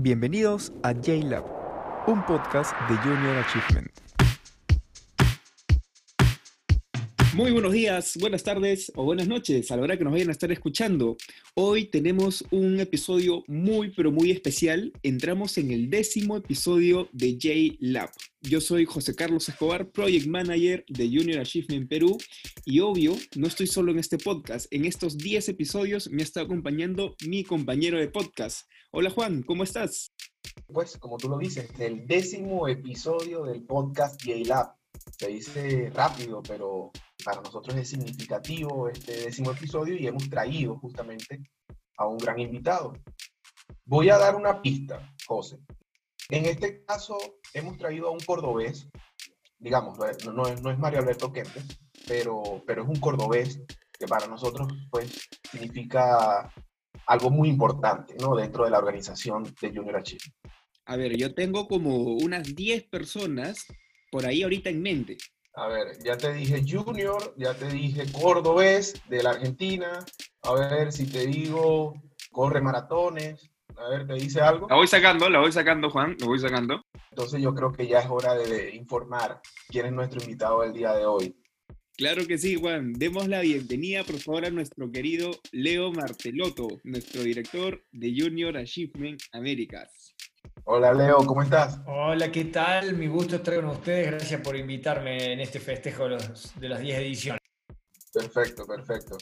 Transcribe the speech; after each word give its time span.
Bienvenidos 0.00 0.72
a 0.84 0.92
J-Lab, 0.92 1.42
un 2.06 2.24
podcast 2.24 2.70
de 2.88 2.96
Junior 2.98 3.36
Achievement. 3.38 4.07
Muy 7.38 7.52
buenos 7.52 7.72
días, 7.72 8.16
buenas 8.18 8.42
tardes 8.42 8.90
o 8.96 9.04
buenas 9.04 9.28
noches 9.28 9.70
a 9.70 9.76
la 9.76 9.82
hora 9.82 9.96
que 9.96 10.02
nos 10.02 10.12
vayan 10.12 10.28
a 10.28 10.32
estar 10.32 10.50
escuchando. 10.50 11.16
Hoy 11.54 11.84
tenemos 11.84 12.44
un 12.50 12.80
episodio 12.80 13.44
muy 13.46 13.92
pero 13.94 14.10
muy 14.10 14.32
especial. 14.32 14.92
Entramos 15.04 15.56
en 15.56 15.70
el 15.70 15.88
décimo 15.88 16.36
episodio 16.36 17.08
de 17.12 17.38
J-Lab. 17.40 18.10
Yo 18.40 18.60
soy 18.60 18.86
José 18.86 19.14
Carlos 19.14 19.48
Escobar, 19.48 19.88
Project 19.92 20.26
Manager 20.26 20.84
de 20.88 21.06
Junior 21.06 21.38
Achievement 21.38 21.88
Perú. 21.88 22.18
Y 22.64 22.80
obvio, 22.80 23.14
no 23.36 23.46
estoy 23.46 23.68
solo 23.68 23.92
en 23.92 24.00
este 24.00 24.18
podcast. 24.18 24.66
En 24.72 24.84
estos 24.84 25.16
10 25.16 25.50
episodios 25.50 26.10
me 26.10 26.24
está 26.24 26.40
acompañando 26.40 27.14
mi 27.24 27.44
compañero 27.44 28.00
de 28.00 28.08
podcast. 28.08 28.68
Hola 28.90 29.10
Juan, 29.10 29.44
¿cómo 29.44 29.62
estás? 29.62 30.12
Pues 30.66 30.96
como 30.96 31.18
tú 31.18 31.28
lo 31.28 31.38
dices, 31.38 31.70
el 31.78 32.04
décimo 32.04 32.66
episodio 32.66 33.44
del 33.44 33.62
podcast 33.62 34.20
J-Lab. 34.24 34.74
Se 35.16 35.28
dice 35.28 35.90
rápido, 35.94 36.42
pero 36.42 36.90
para 37.24 37.40
nosotros 37.40 37.76
es 37.76 37.90
significativo 37.90 38.88
este 38.88 39.12
décimo 39.12 39.52
episodio 39.52 39.96
y 39.96 40.06
hemos 40.06 40.28
traído 40.28 40.78
justamente 40.78 41.40
a 41.96 42.06
un 42.06 42.18
gran 42.18 42.38
invitado. 42.38 42.92
Voy 43.84 44.10
a 44.10 44.18
dar 44.18 44.36
una 44.36 44.62
pista, 44.62 45.14
José. 45.26 45.58
En 46.30 46.44
este 46.44 46.84
caso 46.84 47.18
hemos 47.54 47.76
traído 47.78 48.08
a 48.08 48.10
un 48.10 48.20
cordobés, 48.20 48.88
digamos, 49.58 49.98
no, 50.32 50.46
es 50.46 50.78
Mario 50.78 51.00
Alberto 51.00 51.32
Kempes, 51.32 51.64
pero, 52.06 52.62
pero 52.66 52.82
es 52.82 52.88
un 52.88 53.00
cordobés 53.00 53.60
que 53.98 54.06
para 54.06 54.26
nosotros 54.26 54.68
pues 54.90 55.28
significa 55.50 56.52
algo 57.06 57.30
muy 57.30 57.48
importante 57.48 58.14
¿no? 58.20 58.36
dentro 58.36 58.64
de 58.64 58.70
la 58.70 58.78
organización 58.78 59.42
de 59.60 59.68
Junior 59.74 59.96
Achievement. 59.96 60.34
A 60.84 60.96
ver, 60.96 61.16
yo 61.16 61.34
tengo 61.34 61.66
como 61.66 62.14
unas 62.14 62.54
10 62.54 62.84
personas 62.88 63.66
por 64.10 64.24
ahí 64.26 64.42
ahorita 64.42 64.70
en 64.70 64.82
mente. 64.82 65.18
A 65.58 65.66
ver, 65.66 65.98
ya 66.04 66.16
te 66.16 66.32
dije 66.32 66.62
Junior, 66.64 67.34
ya 67.36 67.52
te 67.52 67.66
dije 67.68 68.04
Cordobés 68.12 68.94
de 69.08 69.24
la 69.24 69.30
Argentina. 69.30 70.04
A 70.42 70.54
ver 70.54 70.92
si 70.92 71.04
te 71.04 71.26
digo 71.26 71.94
corre 72.30 72.60
maratones. 72.60 73.50
A 73.76 73.88
ver, 73.88 74.06
¿te 74.06 74.14
dice 74.14 74.40
algo? 74.40 74.68
La 74.68 74.76
voy 74.76 74.86
sacando, 74.86 75.28
la 75.28 75.40
voy 75.40 75.50
sacando, 75.50 75.90
Juan, 75.90 76.16
la 76.20 76.26
voy 76.26 76.38
sacando. 76.38 76.84
Entonces 77.10 77.42
yo 77.42 77.52
creo 77.56 77.72
que 77.72 77.88
ya 77.88 77.98
es 77.98 78.06
hora 78.08 78.36
de 78.36 78.76
informar 78.76 79.40
quién 79.68 79.86
es 79.86 79.92
nuestro 79.92 80.20
invitado 80.22 80.60
del 80.62 80.72
día 80.72 80.92
de 80.92 81.06
hoy. 81.06 81.36
Claro 81.96 82.24
que 82.28 82.38
sí, 82.38 82.54
Juan. 82.54 82.92
Demos 82.92 83.26
la 83.26 83.40
bienvenida, 83.40 84.04
por 84.04 84.18
favor, 84.20 84.46
a 84.46 84.50
nuestro 84.50 84.92
querido 84.92 85.32
Leo 85.50 85.90
Martelotto, 85.90 86.68
nuestro 86.84 87.22
director 87.22 87.82
de 87.90 88.14
Junior 88.16 88.56
Achievement 88.56 89.20
Américas. 89.32 90.07
Hola 90.70 90.92
Leo, 90.92 91.16
¿cómo 91.24 91.40
estás? 91.40 91.80
Hola, 91.86 92.30
¿qué 92.30 92.44
tal? 92.44 92.94
Mi 92.94 93.06
gusto 93.06 93.36
estar 93.36 93.54
con 93.54 93.70
ustedes. 93.70 94.10
Gracias 94.10 94.42
por 94.42 94.54
invitarme 94.54 95.32
en 95.32 95.40
este 95.40 95.60
festejo 95.60 96.06
de, 96.06 96.68
las 96.68 96.80
10 96.80 96.98
ediciones. 96.98 97.40
Perfecto, 98.12 98.66
perfecto. 98.66 99.16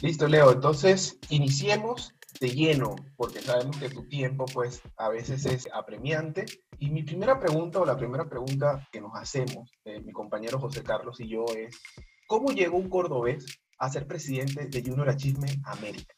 Listo, 0.00 0.26
Leo. 0.26 0.52
Entonces, 0.52 1.18
iniciemos 1.28 2.14
de 2.40 2.48
lleno, 2.48 2.96
porque 3.14 3.42
sabemos 3.42 3.76
que 3.76 3.90
tu 3.90 4.08
tiempo, 4.08 4.46
pues, 4.46 4.80
a 4.96 5.10
veces 5.10 5.44
es 5.44 5.68
apremiante. 5.70 6.46
Y 6.78 6.88
mi 6.88 7.02
primera 7.02 7.38
pregunta, 7.38 7.78
o 7.78 7.84
la 7.84 7.98
primera 7.98 8.26
pregunta 8.26 8.88
que 8.90 9.02
nos 9.02 9.12
hacemos, 9.16 9.70
eh, 9.84 10.00
mi 10.00 10.12
compañero 10.12 10.58
José 10.58 10.82
Carlos 10.82 11.20
y 11.20 11.28
yo, 11.28 11.44
es, 11.54 11.78
¿cómo 12.26 12.52
llegó 12.52 12.78
un 12.78 12.88
cordobés 12.88 13.44
a 13.78 13.90
ser 13.90 14.06
presidente 14.06 14.64
de 14.64 14.82
Junior 14.82 15.10
Achievement 15.10 15.60
América? 15.66 16.14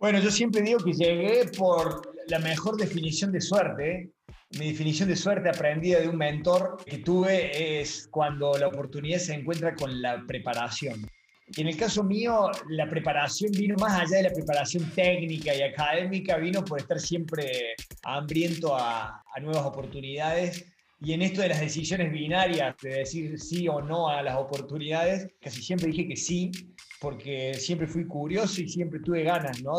Bueno, 0.00 0.18
yo 0.18 0.32
siempre 0.32 0.62
digo 0.62 0.80
que 0.80 0.92
llegué 0.92 1.48
por 1.56 2.11
la 2.28 2.38
mejor 2.38 2.76
definición 2.76 3.32
de 3.32 3.40
suerte. 3.40 4.10
Mi 4.58 4.68
definición 4.70 5.08
de 5.08 5.16
suerte 5.16 5.48
aprendida 5.48 6.00
de 6.00 6.08
un 6.08 6.16
mentor 6.16 6.76
que 6.84 6.98
tuve 6.98 7.80
es 7.80 8.08
cuando 8.10 8.52
la 8.58 8.68
oportunidad 8.68 9.18
se 9.18 9.34
encuentra 9.34 9.74
con 9.74 10.02
la 10.02 10.22
preparación. 10.26 11.06
Y 11.54 11.60
en 11.60 11.68
el 11.68 11.76
caso 11.76 12.02
mío, 12.02 12.50
la 12.68 12.88
preparación 12.88 13.52
vino 13.52 13.76
más 13.78 14.00
allá 14.00 14.18
de 14.18 14.22
la 14.24 14.32
preparación 14.32 14.90
técnica 14.94 15.54
y 15.54 15.62
académica, 15.62 16.36
vino 16.36 16.64
por 16.64 16.80
estar 16.80 16.98
siempre 17.00 17.74
hambriento 18.04 18.74
a, 18.74 19.22
a 19.34 19.40
nuevas 19.40 19.64
oportunidades. 19.64 20.64
Y 21.00 21.14
en 21.14 21.22
esto 21.22 21.42
de 21.42 21.48
las 21.48 21.60
decisiones 21.60 22.12
binarias, 22.12 22.76
de 22.80 22.90
decir 22.90 23.38
sí 23.40 23.68
o 23.68 23.82
no 23.82 24.08
a 24.08 24.22
las 24.22 24.36
oportunidades, 24.36 25.28
casi 25.40 25.62
siempre 25.62 25.88
dije 25.88 26.06
que 26.06 26.16
sí, 26.16 26.52
porque 27.00 27.54
siempre 27.54 27.88
fui 27.88 28.06
curioso 28.06 28.62
y 28.62 28.68
siempre 28.68 29.00
tuve 29.00 29.24
ganas, 29.24 29.60
¿no? 29.62 29.78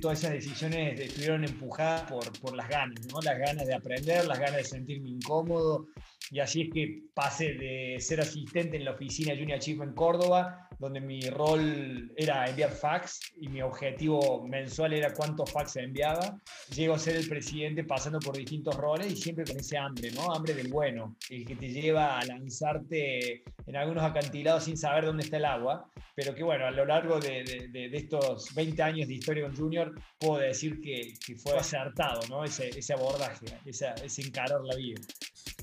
Todas 0.00 0.20
esas 0.20 0.32
decisiones 0.32 0.98
estuvieron 0.98 1.44
empujadas 1.44 2.10
por, 2.10 2.32
por 2.40 2.56
las 2.56 2.68
ganas, 2.68 3.06
¿no? 3.12 3.20
Las 3.20 3.38
ganas 3.38 3.66
de 3.66 3.74
aprender, 3.74 4.26
las 4.26 4.38
ganas 4.38 4.56
de 4.56 4.64
sentirme 4.64 5.10
incómodo. 5.10 5.88
Y 6.30 6.40
así 6.40 6.62
es 6.62 6.70
que 6.72 7.02
pasé 7.12 7.54
de 7.54 7.96
ser 8.00 8.20
asistente 8.20 8.76
en 8.76 8.84
la 8.84 8.92
oficina 8.92 9.34
Junior 9.36 9.58
Chief 9.58 9.80
en 9.80 9.92
Córdoba 9.94 10.70
donde 10.80 10.98
mi 10.98 11.20
rol 11.28 12.10
era 12.16 12.46
enviar 12.46 12.70
fax 12.70 13.20
y 13.36 13.48
mi 13.48 13.60
objetivo 13.60 14.46
mensual 14.48 14.94
era 14.94 15.12
cuántos 15.12 15.52
fax 15.52 15.72
se 15.72 15.82
enviaba. 15.82 16.40
Llego 16.74 16.94
a 16.94 16.98
ser 16.98 17.16
el 17.16 17.28
presidente 17.28 17.84
pasando 17.84 18.18
por 18.18 18.36
distintos 18.36 18.74
roles 18.76 19.12
y 19.12 19.16
siempre 19.16 19.44
con 19.44 19.58
ese 19.58 19.76
hambre, 19.76 20.10
¿no? 20.12 20.32
Hambre 20.32 20.54
del 20.54 20.68
bueno, 20.68 21.16
el 21.28 21.46
que 21.46 21.54
te 21.54 21.68
lleva 21.68 22.18
a 22.18 22.24
lanzarte 22.24 23.44
en 23.66 23.76
algunos 23.76 24.02
acantilados 24.02 24.64
sin 24.64 24.78
saber 24.78 25.04
dónde 25.04 25.24
está 25.24 25.36
el 25.36 25.44
agua, 25.44 25.86
pero 26.14 26.34
que 26.34 26.42
bueno, 26.42 26.66
a 26.66 26.70
lo 26.70 26.86
largo 26.86 27.20
de, 27.20 27.68
de, 27.70 27.90
estos 27.92 28.54
20 28.54 28.82
años 28.82 29.08
de 29.08 29.14
historia 29.14 29.42
con 29.44 29.54
Junior, 29.54 29.94
puedo 30.18 30.38
decir 30.40 30.80
que, 30.80 31.12
que 31.24 31.36
fue 31.36 31.58
acertado, 31.58 32.22
¿no? 32.30 32.42
Ese, 32.42 32.70
ese 32.70 32.94
abordaje, 32.94 33.46
ese 33.66 34.22
encarar 34.22 34.62
la 34.62 34.76
vida. 34.76 35.00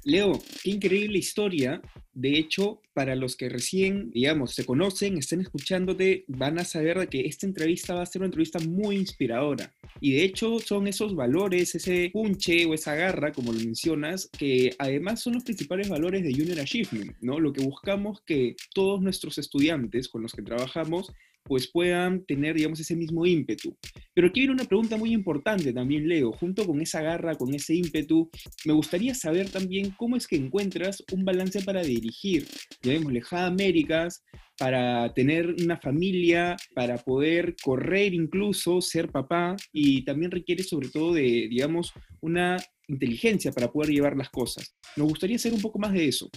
Leo, 0.04 0.42
qué 0.64 0.72
increíble 0.72 1.18
historia. 1.18 1.82
De 2.14 2.38
hecho, 2.38 2.82
para 2.94 3.16
los 3.16 3.36
que 3.36 3.48
recién, 3.48 4.10
digamos, 4.12 4.56
se 4.56 4.66
conocen, 4.66 5.18
estén 5.18 5.42
escuchándote, 5.42 6.26
van 6.28 6.58
a 6.58 6.66
saber 6.66 7.08
que 7.10 7.22
esta 7.28 7.46
entrevista 7.46 7.94
va 7.94 8.02
a 8.02 8.06
ser 8.08 8.22
una 8.22 8.28
entrevista 8.28 8.58
muy 8.60 8.96
inspiradora. 8.96 9.72
Y 10.02 10.14
de 10.14 10.24
hecho, 10.24 10.60
son 10.60 10.88
esos 10.88 11.16
valores, 11.16 11.76
ese 11.76 12.10
punche 12.12 12.66
o 12.66 12.74
esa 12.74 12.96
garra, 12.96 13.32
como 13.32 13.54
lo 13.54 13.60
mencionas, 13.60 14.30
que 14.38 14.72
además 14.80 15.22
son 15.22 15.34
los 15.34 15.44
principales 15.44 15.90
valores 15.90 16.24
de 16.24 16.34
Junior 16.34 16.60
Achievement, 16.60 17.16
¿no? 17.22 17.40
Lo 17.40 17.54
que 17.54 17.64
buscamos 17.64 18.22
que 18.22 18.56
todos 18.74 19.02
nuestros 19.02 19.38
estudiantes 19.38 20.08
con 20.10 20.24
los 20.24 20.34
que 20.34 20.42
trabajamos 20.42 21.12
pues 21.48 21.68
puedan 21.68 22.26
tener, 22.26 22.56
digamos, 22.56 22.80
ese 22.80 22.96
mismo 22.96 23.26
ímpetu. 23.26 23.76
Pero 24.14 24.28
aquí 24.28 24.42
viene 24.42 24.54
una 24.54 24.66
pregunta 24.66 24.98
muy 24.98 25.14
importante 25.14 25.72
también, 25.74 26.08
Leo. 26.08 26.32
Junto 26.32 26.66
con 26.66 26.82
esa 26.82 27.02
garra, 27.02 27.36
con 27.36 27.54
ese 27.54 27.76
ímpetu, 27.76 28.30
me 28.66 28.74
gustaría 28.74 29.16
saber 29.16 29.50
también 29.50 29.92
cómo 29.98 30.16
es 30.16 30.28
que 30.28 30.36
encuentras 30.36 31.04
un 31.12 31.24
balance 31.24 31.62
para 31.62 31.82
dirigir, 31.84 32.48
llamémosle 32.82 33.22
Américas, 33.32 34.24
para 34.58 35.14
tener 35.14 35.56
una 35.62 35.78
familia, 35.78 36.58
para 36.74 36.98
poder 36.98 37.56
correr 37.64 38.14
incluso, 38.14 38.82
ser 38.82 39.10
papá, 39.12 39.56
y 39.72 40.04
también 40.04 40.32
requiere 40.32 40.64
sobre 40.64 40.90
todo 40.90 41.14
de, 41.14 41.48
digamos, 41.50 41.94
una 42.22 42.58
inteligencia 42.88 43.52
para 43.52 43.72
poder 43.72 43.92
llevar 43.92 44.18
las 44.18 44.30
cosas. 44.30 44.76
Nos 44.96 45.10
gustaría 45.10 45.36
hacer 45.36 45.54
un 45.54 45.62
poco 45.62 45.78
más 45.78 45.94
de 45.94 46.08
eso. 46.08 46.30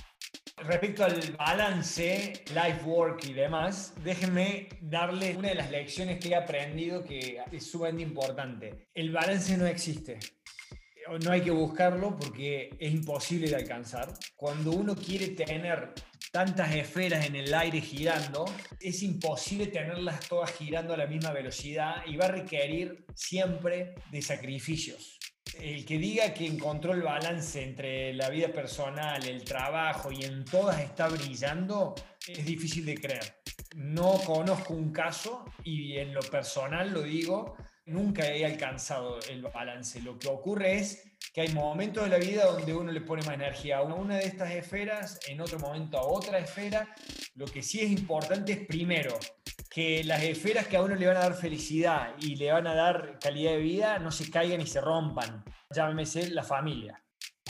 Respecto 0.63 1.05
al 1.05 1.19
balance, 1.39 2.45
life 2.49 2.85
work 2.85 3.25
y 3.25 3.33
demás, 3.33 3.95
déjenme 4.05 4.69
darle 4.83 5.35
una 5.35 5.49
de 5.49 5.55
las 5.55 5.71
lecciones 5.71 6.19
que 6.21 6.29
he 6.29 6.35
aprendido 6.35 7.03
que 7.03 7.39
es 7.51 7.71
sumamente 7.71 8.03
importante. 8.03 8.89
El 8.93 9.11
balance 9.11 9.57
no 9.57 9.67
existe. 9.67 10.19
No 11.25 11.33
hay 11.33 11.41
que 11.41 11.51
buscarlo 11.51 12.17
porque 12.17 12.77
es 12.79 12.93
imposible 12.93 13.49
de 13.49 13.57
alcanzar. 13.57 14.13
Cuando 14.37 14.73
uno 14.73 14.95
quiere 14.95 15.29
tener 15.29 15.95
tantas 16.31 16.75
esferas 16.75 17.25
en 17.25 17.37
el 17.37 17.55
aire 17.55 17.81
girando, 17.81 18.45
es 18.81 19.03
imposible 19.03 19.69
tenerlas 19.69 20.21
todas 20.29 20.53
girando 20.53 20.93
a 20.93 20.99
la 20.99 21.07
misma 21.07 21.33
velocidad 21.33 22.05
y 22.07 22.17
va 22.17 22.27
a 22.27 22.33
requerir 22.33 23.07
siempre 23.15 23.95
de 24.13 24.21
sacrificios 24.21 25.20
el 25.59 25.85
que 25.85 25.99
diga 25.99 26.33
que 26.33 26.47
encontró 26.47 26.93
el 26.93 27.03
balance 27.03 27.63
entre 27.63 28.13
la 28.15 28.31
vida 28.31 28.49
personal, 28.49 29.25
el 29.27 29.45
trabajo 29.45 30.13
y 30.13 30.25
en 30.25 30.45
todas 30.45 30.81
está 30.81 31.09
brillando, 31.09 31.95
es 32.27 32.45
difícil 32.45 32.85
de 32.87 32.95
creer. 32.95 33.43
No 33.77 34.21
conozco 34.25 34.75
un 34.75 34.93
caso 34.93 35.45
y 35.65 35.97
en 35.97 36.13
lo 36.15 36.21
personal 36.21 36.93
lo 36.93 37.03
digo, 37.03 37.57
nunca 37.87 38.27
he 38.27 38.45
alcanzado 38.45 39.21
el 39.29 39.43
balance. 39.43 40.01
Lo 40.01 40.19
que 40.19 40.29
ocurre 40.29 40.79
es 40.79 41.03
que 41.33 41.43
hay 41.43 41.49
momentos 41.49 42.05
de 42.05 42.11
la 42.11 42.19
vida 42.19 42.47
donde 42.47 42.75
uno 42.75 42.91
le 42.91 43.01
pone 43.01 43.23
más 43.23 43.35
energía 43.35 43.79
a 43.79 43.83
una 43.83 44.17
de 44.17 44.25
estas 44.25 44.51
esferas, 44.53 45.21
en 45.29 45.41
otro 45.41 45.59
momento 45.59 45.99
a 45.99 46.05
otra 46.05 46.39
esfera. 46.39 46.95
Lo 47.35 47.47
que 47.47 47.63
sí 47.63 47.81
es 47.81 47.91
importante 47.91 48.53
es 48.53 48.67
primero 48.67 49.19
que 49.71 50.03
las 50.03 50.23
esferas 50.25 50.67
que 50.67 50.77
a 50.77 50.83
uno 50.83 50.97
le 50.97 51.07
van 51.07 51.17
a 51.17 51.21
dar 51.21 51.35
felicidad 51.35 52.15
y 52.21 52.35
le 52.35 52.51
van 52.51 52.67
a 52.67 52.75
dar 52.75 53.19
calidad 53.21 53.53
de 53.53 53.59
vida 53.59 53.99
no 54.01 54.11
se 54.11 54.29
caigan 54.29 54.61
y 54.61 54.67
se 54.67 54.81
rompan. 54.81 55.45
Llámese 55.71 56.31
la 56.31 56.43
familia. 56.43 57.01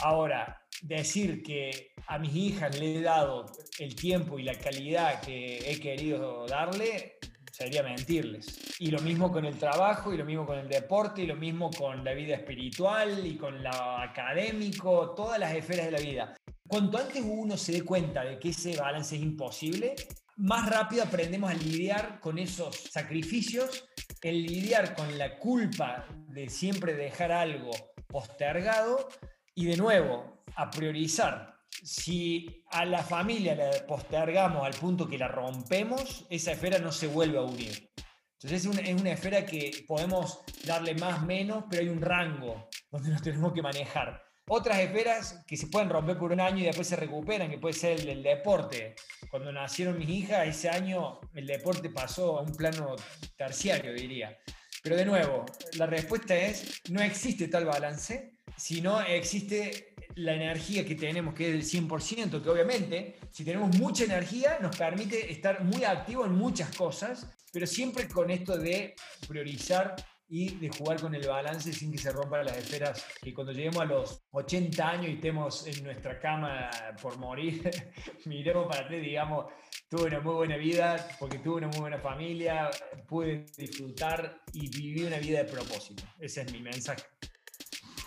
Ahora, 0.03 0.61
decir 0.83 1.41
que 1.41 1.93
a 2.07 2.19
mis 2.19 2.35
hijas 2.35 2.79
le 2.79 2.97
he 2.97 3.01
dado 3.01 3.47
el 3.79 3.95
tiempo 3.95 4.37
y 4.37 4.43
la 4.43 4.53
calidad 4.53 5.21
que 5.21 5.57
he 5.71 5.79
querido 5.79 6.45
darle, 6.45 7.17
sería 7.51 7.81
mentirles. 7.81 8.59
Y 8.79 8.91
lo 8.91 8.99
mismo 9.01 9.31
con 9.31 9.45
el 9.45 9.57
trabajo, 9.57 10.13
y 10.13 10.17
lo 10.17 10.25
mismo 10.25 10.45
con 10.45 10.59
el 10.59 10.67
deporte, 10.67 11.23
y 11.23 11.27
lo 11.27 11.35
mismo 11.35 11.71
con 11.71 12.03
la 12.03 12.13
vida 12.13 12.35
espiritual, 12.35 13.25
y 13.25 13.35
con 13.35 13.63
lo 13.63 13.69
académico, 13.69 15.13
todas 15.15 15.39
las 15.39 15.53
esferas 15.53 15.85
de 15.85 15.91
la 15.91 15.99
vida. 15.99 16.35
Cuanto 16.67 16.97
antes 16.97 17.23
uno 17.25 17.57
se 17.57 17.73
dé 17.73 17.81
cuenta 17.83 18.23
de 18.23 18.39
que 18.39 18.49
ese 18.49 18.77
balance 18.77 19.15
es 19.15 19.21
imposible, 19.21 19.95
más 20.37 20.69
rápido 20.69 21.03
aprendemos 21.03 21.51
a 21.51 21.53
lidiar 21.53 22.19
con 22.19 22.39
esos 22.39 22.75
sacrificios, 22.75 23.87
el 24.21 24.43
lidiar 24.43 24.95
con 24.95 25.17
la 25.17 25.37
culpa 25.37 26.05
de 26.27 26.49
siempre 26.49 26.93
dejar 26.93 27.31
algo 27.31 27.71
postergado 28.07 29.09
y 29.55 29.65
de 29.65 29.77
nuevo 29.77 30.43
a 30.55 30.69
priorizar. 30.69 31.55
Si 31.83 32.63
a 32.71 32.85
la 32.85 33.03
familia 33.03 33.55
la 33.55 33.71
postergamos 33.87 34.65
al 34.65 34.73
punto 34.73 35.07
que 35.07 35.17
la 35.17 35.27
rompemos, 35.27 36.25
esa 36.29 36.51
esfera 36.51 36.79
no 36.79 36.91
se 36.91 37.07
vuelve 37.07 37.37
a 37.37 37.43
unir. 37.43 37.91
Entonces 38.33 38.61
es 38.61 38.65
una, 38.65 38.81
es 38.81 38.99
una 38.99 39.11
esfera 39.11 39.45
que 39.45 39.85
podemos 39.87 40.39
darle 40.65 40.95
más, 40.95 41.23
menos, 41.23 41.65
pero 41.69 41.83
hay 41.83 41.89
un 41.89 42.01
rango 42.01 42.69
donde 42.89 43.09
nos 43.09 43.21
tenemos 43.21 43.53
que 43.53 43.61
manejar. 43.61 44.30
Otras 44.53 44.79
esferas 44.79 45.45
que 45.47 45.55
se 45.55 45.67
pueden 45.67 45.89
romper 45.89 46.17
por 46.17 46.33
un 46.33 46.41
año 46.41 46.57
y 46.57 46.65
después 46.65 46.85
se 46.85 46.97
recuperan, 46.97 47.49
que 47.49 47.57
puede 47.57 47.73
ser 47.73 48.01
el, 48.01 48.09
el 48.09 48.21
deporte. 48.21 48.95
Cuando 49.29 49.49
nacieron 49.49 49.97
mis 49.97 50.09
hijas, 50.09 50.45
ese 50.45 50.67
año 50.67 51.21
el 51.33 51.47
deporte 51.47 51.89
pasó 51.89 52.37
a 52.37 52.41
un 52.41 52.53
plano 52.53 52.97
terciario, 53.37 53.93
diría. 53.93 54.37
Pero 54.83 54.97
de 54.97 55.05
nuevo, 55.05 55.45
la 55.77 55.85
respuesta 55.85 56.35
es, 56.35 56.81
no 56.89 57.01
existe 57.01 57.47
tal 57.47 57.63
balance, 57.63 58.33
sino 58.57 58.99
existe 58.99 59.95
la 60.15 60.33
energía 60.33 60.85
que 60.85 60.95
tenemos, 60.95 61.33
que 61.33 61.47
es 61.47 61.71
del 61.71 61.87
100%, 61.87 62.43
que 62.43 62.49
obviamente, 62.49 63.19
si 63.31 63.45
tenemos 63.45 63.73
mucha 63.77 64.03
energía, 64.03 64.59
nos 64.59 64.75
permite 64.75 65.31
estar 65.31 65.63
muy 65.63 65.85
activos 65.85 66.27
en 66.27 66.33
muchas 66.33 66.75
cosas, 66.75 67.25
pero 67.53 67.65
siempre 67.65 68.05
con 68.09 68.29
esto 68.29 68.57
de 68.57 68.95
priorizar 69.29 69.95
y 70.31 70.55
de 70.55 70.69
jugar 70.69 71.01
con 71.01 71.13
el 71.13 71.27
balance 71.27 71.73
sin 71.73 71.91
que 71.91 71.97
se 71.97 72.09
rompan 72.09 72.45
las 72.45 72.57
esferas, 72.57 73.05
que 73.21 73.33
cuando 73.33 73.51
lleguemos 73.51 73.81
a 73.81 73.85
los 73.85 74.23
80 74.31 74.89
años 74.89 75.07
y 75.09 75.15
estemos 75.15 75.67
en 75.67 75.83
nuestra 75.83 76.17
cama 76.21 76.69
por 77.01 77.17
morir, 77.17 77.69
miremos 78.25 78.65
para 78.65 78.85
atrás 78.85 78.99
y 78.99 79.07
digamos, 79.07 79.47
tuve 79.89 80.05
una 80.05 80.21
muy 80.21 80.33
buena 80.33 80.55
vida 80.55 81.05
porque 81.19 81.39
tuve 81.39 81.57
una 81.57 81.67
muy 81.67 81.81
buena 81.81 81.99
familia, 81.99 82.71
pude 83.09 83.45
disfrutar 83.57 84.41
y 84.53 84.69
viví 84.69 85.03
una 85.03 85.19
vida 85.19 85.39
de 85.39 85.51
propósito. 85.51 86.03
Ese 86.17 86.43
es 86.43 86.51
mi 86.53 86.61
mensaje. 86.61 87.03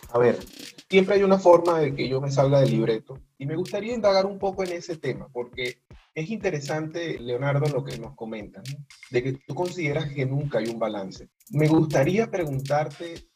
A 0.09 0.19
ver, 0.19 0.38
siempre 0.88 1.17
hay 1.17 1.25
una 1.25 1.38
forma 1.38 1.79
de 1.81 1.94
que 1.94 2.09
yo 2.09 2.23
me 2.23 2.31
salga 2.31 2.61
del 2.61 2.71
libreto 2.71 3.21
y 3.37 3.44
me 3.44 3.56
gustaría 3.56 3.94
indagar 3.94 4.25
un 4.25 4.38
poco 4.38 4.65
en 4.65 4.73
ese 4.73 4.97
tema 4.97 5.29
porque 5.31 5.82
es 6.14 6.31
interesante, 6.31 7.19
Leonardo, 7.19 7.66
lo 7.66 7.84
que 7.84 7.99
nos 7.99 8.14
comentan, 8.14 8.62
de 9.11 9.22
que 9.22 9.32
tú 9.46 9.55
consideras 9.55 10.12
que 10.12 10.25
nunca 10.25 10.58
hay 10.58 10.66
un 10.69 10.78
balance. 10.78 11.28
Me 11.50 11.66
gustaría 11.66 12.31
preguntarte, 12.31 13.26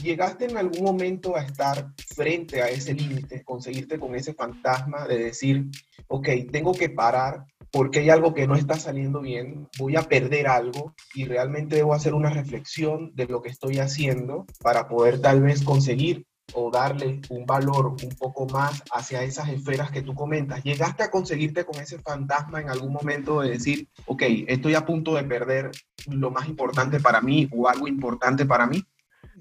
¿llegaste 0.00 0.44
en 0.44 0.56
algún 0.56 0.84
momento 0.84 1.36
a 1.36 1.42
estar 1.42 1.92
frente 2.14 2.62
a 2.62 2.68
ese 2.68 2.94
límite, 2.94 3.42
conseguirte 3.42 3.98
con 3.98 4.14
ese 4.14 4.34
fantasma 4.34 5.06
de 5.06 5.18
decir, 5.18 5.66
ok, 6.06 6.28
tengo 6.50 6.72
que 6.72 6.90
parar 6.90 7.44
porque 7.72 8.00
hay 8.00 8.10
algo 8.10 8.34
que 8.34 8.46
no 8.46 8.54
está 8.54 8.74
saliendo 8.74 9.20
bien, 9.20 9.66
voy 9.78 9.96
a 9.96 10.02
perder 10.02 10.46
algo 10.46 10.94
y 11.14 11.24
realmente 11.24 11.76
debo 11.76 11.94
hacer 11.94 12.12
una 12.12 12.28
reflexión 12.28 13.12
de 13.14 13.26
lo 13.26 13.40
que 13.40 13.48
estoy 13.48 13.78
haciendo 13.78 14.44
para 14.60 14.88
poder 14.88 15.20
tal 15.20 15.40
vez 15.40 15.62
conseguir 15.62 16.26
o 16.54 16.70
darle 16.70 17.20
un 17.30 17.46
valor 17.46 17.86
un 17.86 18.16
poco 18.18 18.46
más 18.46 18.82
hacia 18.92 19.22
esas 19.22 19.48
esferas 19.48 19.90
que 19.90 20.02
tú 20.02 20.14
comentas. 20.14 20.62
¿Llegaste 20.62 21.02
a 21.02 21.10
conseguirte 21.10 21.64
con 21.64 21.80
ese 21.80 21.98
fantasma 21.98 22.60
en 22.60 22.68
algún 22.68 22.92
momento 22.92 23.40
de 23.40 23.50
decir, 23.50 23.88
ok, 24.06 24.22
estoy 24.46 24.74
a 24.74 24.84
punto 24.84 25.14
de 25.14 25.24
perder 25.24 25.70
lo 26.08 26.30
más 26.30 26.48
importante 26.48 27.00
para 27.00 27.20
mí 27.20 27.48
o 27.52 27.68
algo 27.68 27.88
importante 27.88 28.44
para 28.44 28.66
mí? 28.66 28.82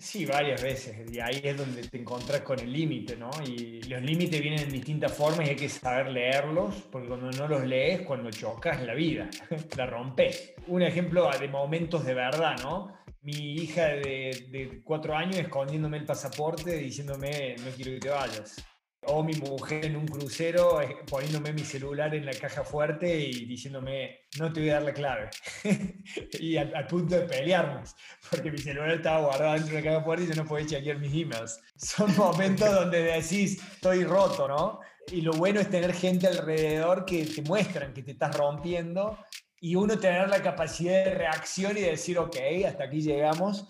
Sí, 0.01 0.25
varias 0.25 0.63
veces. 0.63 0.95
Y 1.11 1.19
ahí 1.19 1.41
es 1.43 1.55
donde 1.55 1.83
te 1.83 1.99
encontrás 1.99 2.41
con 2.41 2.59
el 2.59 2.71
límite, 2.73 3.15
¿no? 3.15 3.29
Y 3.45 3.83
los 3.83 4.01
límites 4.01 4.41
vienen 4.41 4.61
en 4.61 4.69
distintas 4.71 5.15
formas 5.15 5.45
y 5.45 5.51
hay 5.51 5.55
que 5.55 5.69
saber 5.69 6.07
leerlos, 6.07 6.75
porque 6.91 7.07
cuando 7.07 7.29
no 7.31 7.47
los 7.47 7.65
lees, 7.67 8.01
cuando 8.01 8.31
chocas 8.31 8.81
la 8.81 8.95
vida, 8.95 9.29
la 9.77 9.85
rompes. 9.85 10.53
Un 10.67 10.81
ejemplo 10.81 11.29
de 11.39 11.47
momentos 11.47 12.03
de 12.03 12.15
verdad, 12.15 12.55
¿no? 12.63 13.00
Mi 13.23 13.53
hija 13.53 13.87
de, 13.87 14.47
de 14.49 14.81
cuatro 14.83 15.15
años 15.15 15.37
escondiéndome 15.37 15.97
el 15.97 16.05
pasaporte, 16.05 16.77
diciéndome, 16.77 17.55
no 17.57 17.71
quiero 17.71 17.91
que 17.91 17.99
te 17.99 18.09
vayas. 18.09 18.65
O 19.03 19.23
mi 19.23 19.33
mujer 19.33 19.85
en 19.85 19.95
un 19.95 20.07
crucero 20.07 20.79
eh, 20.79 20.97
poniéndome 21.09 21.53
mi 21.53 21.63
celular 21.63 22.13
en 22.13 22.25
la 22.25 22.33
caja 22.33 22.63
fuerte 22.63 23.19
y 23.19 23.45
diciéndome, 23.45 24.27
no 24.37 24.53
te 24.53 24.59
voy 24.59 24.69
a 24.69 24.73
dar 24.75 24.83
la 24.83 24.93
clave. 24.93 25.29
y 26.39 26.57
al, 26.57 26.75
al, 26.75 26.85
punto 26.85 27.15
de 27.15 27.21
pelearnos, 27.21 27.95
porque 28.29 28.51
mi 28.51 28.59
celular 28.59 28.91
estaba 28.91 29.25
guardado 29.25 29.53
dentro 29.53 29.75
de 29.75 29.81
la 29.81 29.89
caja 29.89 30.03
fuerte 30.03 30.25
y 30.25 30.27
yo 30.27 30.35
no 30.35 30.47
podía 30.47 30.67
chequear 30.67 30.99
mis 30.99 31.13
emails. 31.13 31.59
Son 31.75 32.15
momentos 32.17 32.71
donde 32.71 33.01
decís, 33.01 33.59
estoy 33.73 34.03
roto, 34.03 34.47
¿no? 34.47 34.79
Y 35.11 35.21
lo 35.21 35.33
bueno 35.33 35.59
es 35.59 35.69
tener 35.69 35.93
gente 35.93 36.27
alrededor 36.27 37.05
que 37.05 37.25
te 37.25 37.41
muestran 37.41 37.93
que 37.93 38.03
te 38.03 38.11
estás 38.11 38.35
rompiendo 38.35 39.17
y 39.63 39.75
uno 39.75 39.97
tener 39.99 40.27
la 40.27 40.41
capacidad 40.41 41.05
de 41.05 41.13
reacción 41.13 41.77
y 41.77 41.81
decir, 41.81 42.17
ok, 42.17 42.35
hasta 42.65 42.85
aquí 42.85 42.99
llegamos, 42.99 43.67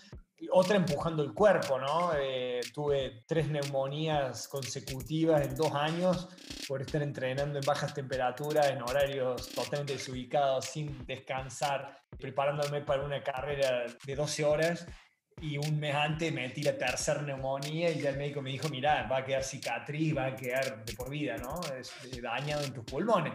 otra 0.50 0.78
empujando 0.78 1.22
el 1.22 1.34
cuerpo, 1.34 1.78
¿no? 1.80 2.14
Eh, 2.18 2.62
tuve 2.74 3.24
tres 3.28 3.50
neumonías 3.50 4.48
consecutivas 4.48 5.46
en 5.46 5.54
dos 5.54 5.74
años 5.74 6.30
por 6.66 6.82
estar 6.82 7.04
entrenando 7.04 7.60
en 7.60 7.66
bajas 7.66 7.94
temperaturas, 7.94 8.72
en 8.72 8.82
horarios 8.82 9.50
totalmente 9.50 9.94
desubicados, 9.94 10.66
sin 10.66 11.06
descansar, 11.06 12.00
preparándome 12.18 12.82
para 12.82 13.04
una 13.04 13.22
carrera 13.22 13.84
de 14.06 14.16
12 14.16 14.46
horas. 14.46 14.88
Y 15.42 15.58
un 15.58 15.80
mes 15.80 15.96
antes 15.96 16.32
metí 16.32 16.64
la 16.64 16.78
tercera 16.78 17.22
neumonía 17.22 17.90
y 17.90 18.00
ya 18.00 18.12
el 18.12 18.18
médico 18.18 18.42
me 18.42 18.52
dijo, 18.52 18.70
mira, 18.70 19.08
va 19.12 19.18
a 19.18 19.26
quedar 19.26 19.44
cicatriz, 19.44 20.16
va 20.16 20.28
a 20.28 20.36
quedar 20.36 20.86
de 20.86 20.94
por 20.94 21.10
vida, 21.10 21.36
¿no? 21.38 21.60
Es 21.78 21.92
dañado 22.22 22.64
en 22.64 22.74
tus 22.74 22.86
pulmones 22.86 23.34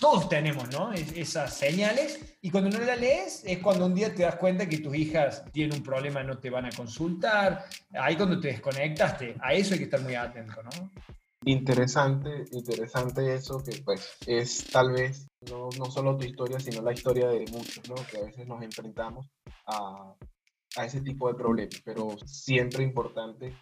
todos 0.00 0.28
tenemos, 0.28 0.70
¿no? 0.72 0.92
esas 0.92 1.54
señales 1.54 2.38
y 2.40 2.50
cuando 2.50 2.70
no 2.70 2.84
la 2.84 2.96
lees 2.96 3.44
es 3.44 3.58
cuando 3.58 3.86
un 3.86 3.94
día 3.94 4.14
te 4.14 4.22
das 4.22 4.36
cuenta 4.36 4.68
que 4.68 4.78
tus 4.78 4.96
hijas 4.96 5.44
tienen 5.52 5.76
un 5.76 5.82
problema, 5.82 6.22
no 6.22 6.38
te 6.38 6.48
van 6.48 6.64
a 6.64 6.70
consultar, 6.70 7.66
ahí 7.92 8.16
cuando 8.16 8.40
te 8.40 8.48
desconectaste, 8.48 9.36
a 9.40 9.52
eso 9.52 9.74
hay 9.74 9.78
que 9.78 9.84
estar 9.84 10.00
muy 10.00 10.14
atento, 10.14 10.62
¿no? 10.62 10.90
Interesante, 11.44 12.44
interesante 12.52 13.34
eso 13.34 13.62
que 13.62 13.80
pues 13.82 14.16
es 14.26 14.66
tal 14.70 14.92
vez 14.92 15.26
no, 15.50 15.68
no 15.78 15.86
solo 15.86 16.16
tu 16.16 16.24
historia, 16.24 16.58
sino 16.60 16.82
la 16.82 16.92
historia 16.92 17.28
de 17.28 17.46
muchos, 17.50 17.88
¿no? 17.88 17.94
Que 18.10 18.18
a 18.18 18.24
veces 18.24 18.46
nos 18.46 18.62
enfrentamos 18.62 19.26
a, 19.66 20.14
a 20.76 20.84
ese 20.84 21.00
tipo 21.00 21.28
de 21.28 21.34
problemas, 21.34 21.80
pero 21.84 22.16
siempre 22.26 22.84
importante 22.84 23.54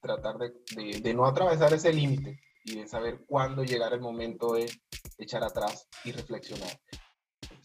tratar 0.00 0.36
de, 0.38 0.52
de, 0.74 1.00
de 1.00 1.14
no 1.14 1.26
atravesar 1.26 1.72
ese 1.74 1.92
límite 1.92 2.38
y 2.64 2.76
de 2.76 2.86
saber 2.86 3.24
cuándo 3.26 3.64
llegar 3.64 3.92
el 3.92 4.00
momento 4.00 4.54
de 4.54 4.70
echar 5.18 5.42
atrás 5.44 5.88
y 6.04 6.12
reflexionar. 6.12 6.70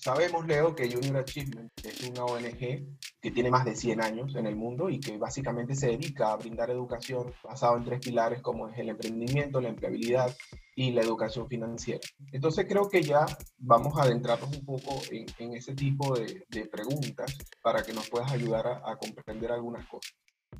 Sabemos, 0.04 0.48
Leo, 0.48 0.74
que 0.74 0.92
Junior 0.92 1.18
Achievement 1.18 1.72
es 1.84 2.10
una 2.10 2.26
ONG 2.26 2.98
que 3.22 3.32
tiene 3.32 3.52
más 3.52 3.66
de 3.66 3.76
100 3.76 4.02
años 4.02 4.36
en 4.36 4.48
el 4.48 4.56
mundo 4.56 4.90
y 4.90 5.00
que 5.00 5.16
básicamente 5.20 5.76
se 5.76 5.90
dedica 5.90 6.32
a 6.32 6.38
brindar 6.38 6.72
educación 6.72 7.32
basada 7.44 7.78
en 7.78 7.86
tres 7.86 8.00
pilares 8.00 8.42
como 8.42 8.68
es 8.68 8.80
el 8.80 8.90
emprendimiento, 8.90 9.62
la 9.62 9.70
empleabilidad 9.70 10.36
y 10.76 10.90
la 10.90 11.04
educación 11.04 11.48
financiera. 11.48 12.00
Entonces 12.32 12.66
creo 12.68 12.90
que 12.90 13.04
ya 13.04 13.28
vamos 13.60 13.96
a 13.96 14.02
adentrarnos 14.02 14.50
un 14.58 14.66
poco 14.66 15.00
en, 15.12 15.28
en 15.38 15.54
ese 15.56 15.76
tipo 15.76 16.18
de, 16.18 16.46
de, 16.50 16.66
preguntas 16.66 17.38
para 17.62 17.84
que 17.84 17.94
nos 17.94 18.10
puedas 18.10 18.32
ayudar 18.32 18.66
a, 18.66 18.92
a 18.92 18.98
comprender 18.98 19.52
algunas 19.52 19.88
cosas. 19.88 20.14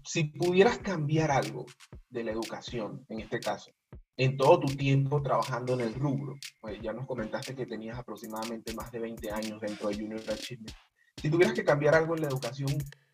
Si 0.04 0.26
pudieras 0.26 0.78
cambiar 0.78 1.32
algo 1.32 1.66
de 2.10 2.24
la 2.24 2.32
educación, 2.32 3.08
en 3.10 3.22
este 3.22 3.40
caso, 3.40 3.72
en 4.18 4.38
todo 4.38 4.60
tu 4.60 4.76
tiempo 4.76 5.22
trabajando 5.22 5.74
en 5.74 5.82
el 5.82 5.94
rubro. 5.94 6.36
Pues 6.60 6.80
ya 6.82 6.94
nos 6.94 7.06
comentaste 7.06 7.56
que 7.56 7.66
tenías 7.66 7.98
aproximadamente 7.98 8.74
más 8.74 8.92
de 8.92 9.00
20 9.00 9.32
años 9.32 9.62
dentro 9.62 9.90
de 9.90 9.96
Junior 9.96 10.22
Achievement. 10.30 10.76
Si 11.18 11.30
tuvieras 11.30 11.54
que 11.54 11.64
cambiar 11.64 11.96
algo 11.96 12.16
en 12.16 12.22
la 12.22 12.28
educación, 12.28 12.72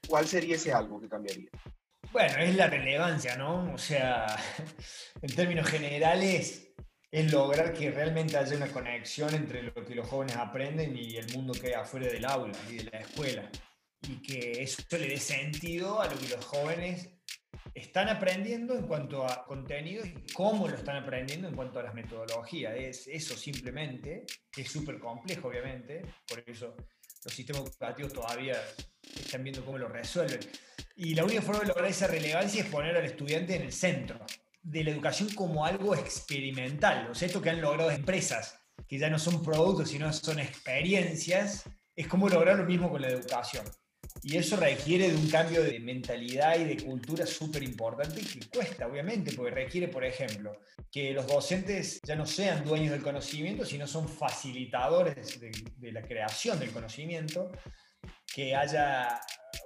¿cuál 0.07 0.27
sería 0.27 0.55
ese 0.55 0.73
algo 0.73 0.99
que 0.99 1.09
cambiaría? 1.09 1.49
Bueno, 2.11 2.37
es 2.39 2.55
la 2.55 2.67
relevancia, 2.67 3.35
¿no? 3.35 3.73
O 3.73 3.77
sea, 3.77 4.25
en 5.21 5.35
términos 5.35 5.67
generales, 5.67 6.67
es 7.11 7.31
lograr 7.31 7.73
que 7.73 7.91
realmente 7.91 8.37
haya 8.37 8.55
una 8.55 8.71
conexión 8.71 9.33
entre 9.33 9.63
lo 9.63 9.73
que 9.73 9.95
los 9.95 10.07
jóvenes 10.07 10.35
aprenden 10.35 10.95
y 10.95 11.15
el 11.15 11.33
mundo 11.33 11.53
que 11.53 11.67
hay 11.67 11.73
afuera 11.73 12.07
del 12.07 12.25
aula 12.25 12.57
y 12.69 12.77
de 12.77 12.83
la 12.91 12.99
escuela. 12.99 13.49
Y 14.07 14.21
que 14.21 14.63
eso 14.63 14.83
le 14.91 15.07
dé 15.07 15.17
sentido 15.17 16.01
a 16.01 16.07
lo 16.07 16.17
que 16.19 16.27
los 16.29 16.45
jóvenes 16.45 17.16
están 17.77 18.09
aprendiendo 18.09 18.75
en 18.75 18.87
cuanto 18.87 19.23
a 19.23 19.45
contenido 19.45 20.03
y 20.03 20.15
cómo 20.33 20.67
lo 20.67 20.75
están 20.75 20.95
aprendiendo 20.95 21.47
en 21.47 21.55
cuanto 21.55 21.79
a 21.79 21.83
las 21.83 21.93
metodologías. 21.93 22.75
Es 22.75 23.07
eso 23.07 23.37
simplemente, 23.37 24.25
que 24.51 24.61
es 24.63 24.71
súper 24.71 24.97
complejo, 24.97 25.47
obviamente, 25.47 26.01
por 26.27 26.43
eso 26.47 26.75
los 27.23 27.33
sistemas 27.33 27.61
educativos 27.61 28.13
todavía 28.13 28.55
están 29.15 29.43
viendo 29.43 29.63
cómo 29.63 29.77
lo 29.77 29.89
resuelven. 29.89 30.39
Y 30.95 31.13
la 31.13 31.23
única 31.23 31.43
forma 31.43 31.61
de 31.61 31.67
lograr 31.67 31.87
esa 31.87 32.07
relevancia 32.07 32.63
es 32.63 32.69
poner 32.69 32.97
al 32.97 33.05
estudiante 33.05 33.55
en 33.55 33.61
el 33.61 33.71
centro 33.71 34.25
de 34.63 34.83
la 34.83 34.89
educación 34.89 35.29
como 35.35 35.63
algo 35.63 35.93
experimental. 35.93 37.07
O 37.11 37.13
sea, 37.13 37.27
esto 37.27 37.43
que 37.43 37.51
han 37.51 37.61
logrado 37.61 37.91
empresas, 37.91 38.59
que 38.87 38.97
ya 38.97 39.09
no 39.11 39.19
son 39.19 39.43
productos, 39.43 39.91
sino 39.91 40.11
son 40.13 40.39
experiencias, 40.39 41.69
es 41.95 42.07
cómo 42.07 42.27
lograr 42.27 42.57
lo 42.57 42.65
mismo 42.65 42.89
con 42.89 43.03
la 43.03 43.09
educación. 43.09 43.65
Y 44.23 44.37
eso 44.37 44.55
requiere 44.57 45.09
de 45.09 45.15
un 45.15 45.29
cambio 45.29 45.63
de 45.63 45.79
mentalidad 45.79 46.59
y 46.59 46.65
de 46.65 46.83
cultura 46.83 47.25
súper 47.25 47.63
importante 47.63 48.21
que 48.21 48.47
cuesta, 48.47 48.87
obviamente, 48.87 49.33
porque 49.33 49.51
requiere, 49.51 49.87
por 49.87 50.03
ejemplo, 50.03 50.59
que 50.91 51.13
los 51.13 51.27
docentes 51.27 52.01
ya 52.03 52.15
no 52.15 52.25
sean 52.25 52.65
dueños 52.65 52.91
del 52.91 53.01
conocimiento, 53.01 53.63
sino 53.63 53.87
son 53.87 54.07
facilitadores 54.07 55.39
de, 55.39 55.51
de 55.77 55.91
la 55.91 56.01
creación 56.01 56.59
del 56.59 56.71
conocimiento, 56.71 57.51
que 58.33 58.55
haya 58.55 59.19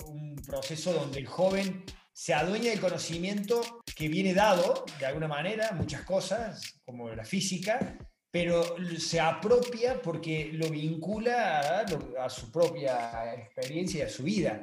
un 0.05 0.36
proceso 0.36 0.93
donde 0.93 1.20
el 1.20 1.27
joven 1.27 1.84
se 2.13 2.34
adueña 2.34 2.72
del 2.72 2.79
conocimiento 2.79 3.81
que 3.96 4.08
viene 4.08 4.34
dado, 4.34 4.86
de 5.00 5.05
alguna 5.05 5.27
manera, 5.27 5.72
muchas 5.72 6.03
cosas, 6.03 6.79
como 6.86 7.10
la 7.10 7.25
física, 7.25 7.98
pero 8.32 8.78
se 8.98 9.20
apropia 9.20 10.02
porque 10.02 10.52
lo 10.54 10.70
vincula 10.70 11.86
a, 12.18 12.30
su 12.30 12.50
propia 12.50 13.34
experiencia 13.36 14.00
y 14.00 14.08
a 14.08 14.10
su 14.10 14.24
vida. 14.24 14.60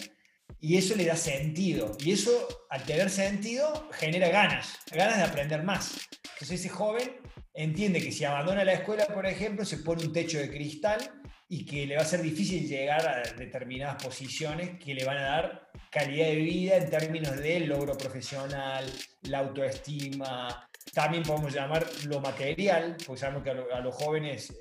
Y 0.59 0.79
eso 0.79 0.97
le 0.97 1.05
da 1.05 1.17
sentido. 1.17 1.97
Y 2.01 2.13
eso, 2.13 2.67
al 2.71 2.83
tener 2.85 3.11
sentido, 3.11 3.89
genera 3.93 4.31
ganas, 4.31 4.79
ganas 4.91 5.19
de 5.19 5.23
aprender 5.23 5.63
más. 5.63 6.09
Entonces 6.33 6.61
ese 6.61 6.71
joven 6.71 7.21
entiende 7.53 8.01
que 8.01 8.11
si 8.11 8.25
abandona 8.25 8.65
la 8.65 8.73
escuela, 8.73 9.07
por 9.07 9.27
ejemplo, 9.27 9.65
se 9.65 9.79
pone 9.79 10.05
un 10.05 10.13
techo 10.13 10.39
de 10.39 10.51
cristal 10.51 10.99
y 11.49 11.65
que 11.67 11.87
le 11.87 11.97
va 11.97 12.03
a 12.03 12.07
ser 12.07 12.23
difícil 12.23 12.67
llegar 12.67 13.07
a 13.07 13.23
determinadas 13.35 14.03
posiciones 14.03 14.79
que 14.79 14.95
le 14.95 15.05
van 15.05 15.19
a 15.19 15.23
dar 15.23 15.71
calidad 15.91 16.27
de 16.27 16.37
vida 16.37 16.77
en 16.77 16.91
términos 16.91 17.37
de 17.37 17.61
logro 17.61 17.97
profesional, 17.97 18.85
la 19.23 19.39
autoestima, 19.39 20.68
también 20.93 21.23
podemos 21.23 21.53
llamar 21.53 21.87
lo 22.07 22.21
material, 22.21 22.97
porque 23.07 23.21
sabemos 23.21 23.43
que 23.43 23.51
a, 23.51 23.81
los 23.81 23.95
jóvenes 23.95 24.51
eh, 24.51 24.55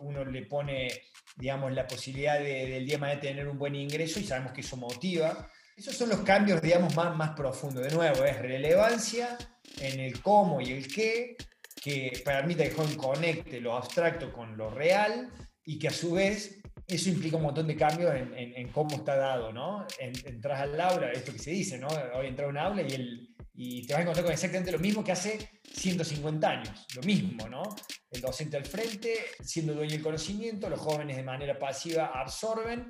uno 0.00 0.24
le 0.24 0.46
pone, 0.46 0.88
digamos, 1.36 1.72
la 1.72 1.86
posibilidad 1.86 2.38
del 2.38 2.86
día 2.86 2.98
de 2.98 3.16
tener 3.16 3.48
un 3.48 3.58
buen 3.58 3.74
ingreso 3.74 4.20
y 4.20 4.24
sabemos 4.24 4.52
que 4.52 4.60
eso 4.60 4.76
motiva. 4.76 5.50
Esos 5.76 5.94
son 5.94 6.08
los 6.08 6.20
cambios, 6.20 6.60
digamos, 6.60 6.94
más, 6.96 7.16
más 7.16 7.30
profundos. 7.30 7.84
De 7.84 7.94
nuevo, 7.94 8.24
es 8.24 8.38
relevancia 8.38 9.38
en 9.80 10.00
el 10.00 10.20
cómo 10.20 10.60
y 10.60 10.72
el 10.72 10.88
qué, 10.88 11.36
que 11.80 12.20
permita 12.24 12.64
que 12.64 12.72
joven 12.72 12.96
conecte 12.96 13.60
lo 13.60 13.76
abstracto 13.76 14.32
con 14.32 14.56
lo 14.56 14.70
real 14.70 15.30
y 15.64 15.78
que 15.78 15.88
a 15.88 15.92
su 15.92 16.12
vez 16.12 16.58
eso 16.86 17.10
implica 17.10 17.36
un 17.36 17.42
montón 17.42 17.66
de 17.66 17.76
cambios 17.76 18.14
en, 18.14 18.32
en, 18.34 18.68
cómo 18.72 18.96
está 18.96 19.14
dado, 19.14 19.52
¿no? 19.52 19.86
entras 19.98 20.60
al 20.60 20.80
aula, 20.80 21.12
esto 21.12 21.32
que 21.32 21.38
se 21.38 21.50
dice, 21.50 21.76
¿no? 21.76 21.86
Hoy 22.14 22.26
entra 22.26 22.46
a 22.46 22.48
un 22.48 22.56
aula 22.56 22.80
y 22.80 22.94
el, 22.94 23.36
y 23.60 23.84
te 23.84 23.92
vas 23.92 23.98
a 23.98 24.02
encontrar 24.02 24.24
con 24.24 24.32
exactamente 24.32 24.70
lo 24.70 24.78
mismo 24.78 25.02
que 25.02 25.10
hace 25.10 25.50
150 25.74 26.48
años, 26.48 26.86
lo 26.94 27.02
mismo, 27.02 27.48
¿no? 27.48 27.62
El 28.08 28.20
docente 28.20 28.56
al 28.56 28.64
frente, 28.64 29.16
siendo 29.42 29.74
dueño 29.74 29.94
del 29.94 30.02
conocimiento, 30.02 30.70
los 30.70 30.78
jóvenes 30.78 31.16
de 31.16 31.24
manera 31.24 31.58
pasiva 31.58 32.12
absorben 32.14 32.86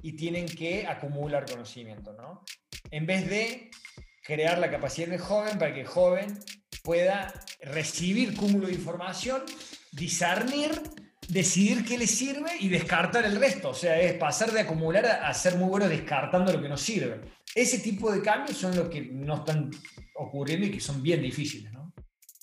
y 0.00 0.16
tienen 0.16 0.46
que 0.46 0.86
acumular 0.86 1.44
conocimiento, 1.44 2.14
¿no? 2.14 2.44
En 2.90 3.04
vez 3.04 3.28
de 3.28 3.70
crear 4.22 4.58
la 4.58 4.70
capacidad 4.70 5.08
del 5.08 5.20
joven 5.20 5.58
para 5.58 5.74
que 5.74 5.82
el 5.82 5.86
joven 5.86 6.38
pueda 6.82 7.34
recibir 7.60 8.34
cúmulo 8.34 8.68
de 8.68 8.72
información, 8.72 9.42
discernir, 9.92 10.80
decidir 11.28 11.84
qué 11.84 11.98
le 11.98 12.06
sirve 12.06 12.52
y 12.58 12.70
descartar 12.70 13.26
el 13.26 13.36
resto. 13.38 13.68
O 13.68 13.74
sea, 13.74 14.00
es 14.00 14.14
pasar 14.14 14.50
de 14.50 14.60
acumular 14.60 15.04
a, 15.04 15.34
ser 15.34 15.56
muy 15.56 15.68
bueno 15.68 15.88
descartando 15.88 16.54
lo 16.54 16.62
que 16.62 16.70
no 16.70 16.78
sirve. 16.78 17.35
Ese 17.56 17.78
tipo 17.78 18.12
de 18.12 18.20
cambios 18.20 18.58
son 18.58 18.76
los 18.76 18.90
que 18.90 19.00
no 19.00 19.36
están 19.36 19.70
ocurriendo 20.14 20.66
y 20.66 20.70
que 20.72 20.80
son 20.80 21.02
bien 21.02 21.22
difíciles, 21.22 21.72
¿no? 21.72 21.90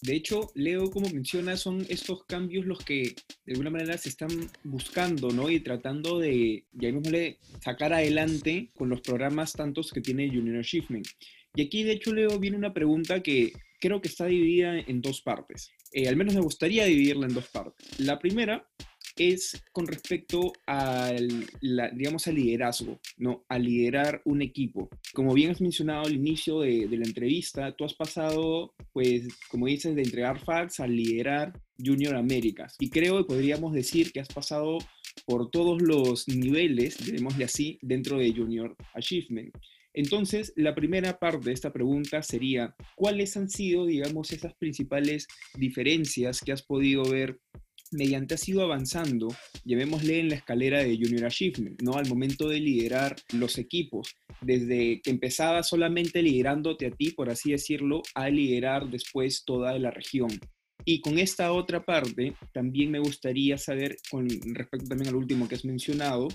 De 0.02 0.16
hecho, 0.16 0.52
Leo, 0.56 0.90
como 0.90 1.08
menciona, 1.10 1.56
son 1.56 1.86
estos 1.88 2.26
cambios 2.26 2.66
los 2.66 2.80
que 2.80 3.16
de 3.46 3.54
alguna 3.54 3.70
manera 3.70 3.96
se 3.96 4.10
están 4.10 4.32
buscando, 4.64 5.30
¿no? 5.30 5.52
Y 5.52 5.60
tratando 5.60 6.18
de, 6.18 6.66
ya 6.72 6.90
le 6.90 7.38
sacar 7.64 7.94
adelante 7.94 8.72
con 8.76 8.90
los 8.90 9.02
programas 9.02 9.54
tantos 9.54 9.92
que 9.92 10.02
tiene 10.02 10.30
Junior 10.30 10.58
Achievement. 10.58 11.08
Y 11.54 11.62
aquí, 11.62 11.84
de 11.84 11.92
hecho, 11.92 12.12
Leo, 12.12 12.40
viene 12.40 12.58
una 12.58 12.74
pregunta 12.74 13.22
que 13.22 13.54
creo 13.80 14.02
que 14.02 14.08
está 14.08 14.26
dividida 14.26 14.80
en 14.80 15.00
dos 15.00 15.22
partes. 15.22 15.70
Eh, 15.92 16.10
al 16.10 16.16
menos 16.16 16.34
me 16.34 16.42
gustaría 16.42 16.86
dividirla 16.86 17.28
en 17.28 17.36
dos 17.36 17.50
partes. 17.50 18.00
La 18.00 18.18
primera 18.18 18.68
es 19.16 19.64
con 19.72 19.88
respecto 19.88 20.54
al, 20.66 21.46
digamos, 21.62 22.28
al 22.28 22.36
liderazgo, 22.36 23.00
¿no? 23.18 23.46
A 23.50 23.60
liderar 23.60 24.22
un 24.26 24.42
equipo. 24.42 24.90
Como 25.14 25.34
bien 25.34 25.52
has 25.52 25.62
mencionado 25.62 26.06
al 26.06 26.16
inicio 26.16 26.62
de, 26.62 26.88
de 26.88 26.98
la 26.98 27.06
entrevista, 27.06 27.76
tú 27.76 27.86
has 27.86 27.94
pasado, 27.94 28.74
pues, 28.92 29.28
como 29.50 29.68
dices, 29.68 29.96
de 29.96 30.04
entregar 30.04 30.40
facts 30.40 30.80
a 30.80 30.88
liderar 30.88 31.54
Junior 31.78 32.16
Américas. 32.16 32.76
Y 32.80 32.90
creo 32.90 33.18
que 33.18 33.26
podríamos 33.26 33.74
decir 33.74 34.12
que 34.12 34.20
has 34.20 34.30
pasado 34.30 34.78
por 35.26 35.50
todos 35.52 35.82
los 35.82 36.28
niveles, 36.28 36.98
digámosle 37.06 37.46
así, 37.46 37.80
dentro 37.82 38.18
de 38.18 38.34
Junior 38.34 38.76
Achievement. 38.94 39.54
Entonces, 39.94 40.54
la 40.56 40.74
primera 40.74 41.20
parte 41.20 41.50
de 41.50 41.54
esta 41.54 41.72
pregunta 41.72 42.24
sería, 42.24 42.76
¿cuáles 42.96 43.38
han 43.38 43.48
sido, 43.48 43.86
digamos, 43.86 44.32
esas 44.32 44.56
principales 44.56 45.28
diferencias 45.56 46.42
que 46.42 46.52
has 46.52 46.64
podido 46.64 47.04
ver 47.04 47.40
mediante 47.94 48.36
has 48.36 48.48
ido 48.48 48.64
avanzando, 48.64 49.28
llamémosle 49.66 50.20
en 50.20 50.30
la 50.30 50.36
escalera 50.36 50.84
de 50.84 50.98
Junior 50.98 51.26
Achievement, 51.26 51.82
¿no? 51.82 51.94
Al 51.94 52.08
momento 52.08 52.50
de 52.50 52.60
liderar 52.60 53.16
los 53.34 53.58
equipos, 53.58 54.16
desde 54.42 55.02
que 55.02 55.12
empezaba 55.12 55.64
solamente 55.64 56.22
liderándote 56.22 56.88
a 56.88 56.92
ti, 56.92 57.12
por 57.12 57.30
así 57.30 57.52
decirlo, 57.52 58.02
a 58.16 58.30
liderar 58.30 58.90
después 58.90 59.44
toda 59.46 59.78
la 59.80 59.92
región. 59.92 60.30
Y 60.86 61.00
con 61.00 61.18
esta 61.18 61.54
otra 61.54 61.86
parte, 61.86 62.36
también 62.52 62.92
me 62.92 63.00
gustaría 63.00 63.58
saber, 63.58 63.96
con 64.10 64.28
respecto 64.28 64.90
también 64.90 65.10
al 65.10 65.16
último 65.16 65.48
que 65.48 65.56
has 65.56 65.66
mencionado, 65.66 66.28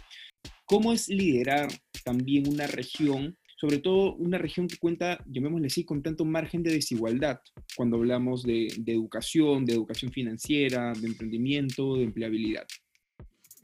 cómo 0.65 0.93
es 0.93 1.09
liderar 1.09 1.69
también 2.05 2.49
una 2.49 2.67
región 2.67 3.37
sobre 3.61 3.79
todo 3.79 4.15
una 4.15 4.39
región 4.39 4.69
que 4.69 4.77
cuenta, 4.77 5.19
llamémosle 5.27 5.67
así, 5.67 5.85
con 5.85 6.01
tanto 6.01 6.25
margen 6.25 6.63
de 6.63 6.73
desigualdad, 6.73 7.41
cuando 7.77 7.97
hablamos 7.97 8.45
de, 8.45 8.69
educación, 8.87 9.65
de 9.65 9.73
educación 9.73 10.13
financiera, 10.13 10.93
de 10.93 11.09
emprendimiento, 11.09 11.97
de 11.97 12.05
empleabilidad. 12.05 12.67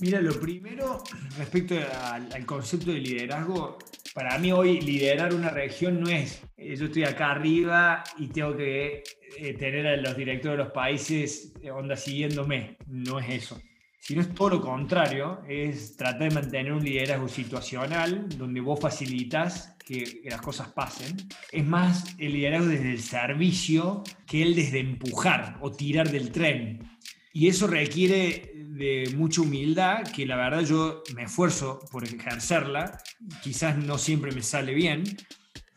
Mira, 0.01 0.21
lo 0.21 0.39
primero 0.41 1.01
respecto 1.39 1.77
al, 2.03 2.45
concepto 2.45 2.91
de 2.91 2.99
liderazgo, 2.99 3.79
para 4.13 4.37
mí 4.39 4.51
hoy 4.51 4.81
liderar 4.81 5.33
una 5.33 5.51
región 5.51 6.01
no 6.01 6.09
es, 6.09 6.43
eh, 6.57 6.75
yo 6.75 6.87
estoy 6.87 7.05
acá 7.05 7.31
arriba 7.31 8.03
y 8.19 8.27
tengo 8.27 8.57
que 8.57 9.05
eh, 9.39 9.55
tener 9.55 9.87
a 9.87 9.97
los 9.97 10.17
directores 10.17 10.59
de 10.59 10.65
los 10.65 10.73
países 10.73 11.53
eh, 11.63 11.71
onda 11.71 11.97
siguiéndome, 11.97 12.79
no 12.89 13.21
es 13.21 13.45
eso 13.45 13.61
sino 14.07 14.21
es 14.21 14.35
todo 14.35 14.51
lo 14.51 14.61
contrario, 14.61 15.41
es 15.49 15.97
tratar 15.97 16.29
de 16.29 16.35
mantener 16.35 16.73
un 16.75 16.85
liderazgo 16.85 17.27
situacional 17.27 18.29
donde 18.37 18.61
vos 18.61 18.79
facilitas 18.79 19.77
que, 19.83 20.21
las 20.27 20.43
cosas 20.43 20.69
pasen. 20.69 21.17
Es 21.51 21.65
más 21.65 22.15
el 22.19 22.35
liderazgo 22.35 22.67
desde 22.67 22.91
el 22.91 23.01
servicio 23.01 24.05
que 24.27 24.43
el 24.43 24.55
desde 24.55 24.81
empujar 24.81 25.57
o 25.63 25.73
tirar 25.73 26.11
del 26.11 26.33
tren. 26.33 26.87
Y 27.33 27.49
eso 27.49 27.67
requiere 27.67 28.53
de 28.55 29.11
mucha 29.17 29.41
humildad, 29.41 30.03
que 30.03 30.27
la 30.27 30.37
verdad 30.37 30.67
yo 30.67 31.03
me 31.17 31.23
esfuerzo 31.23 31.81
por 31.91 32.05
ejercerla, 32.05 32.99
quizás 33.43 33.79
no 33.79 33.97
siempre 33.97 34.33
me 34.33 34.43
sale 34.43 34.75
bien, 34.75 35.05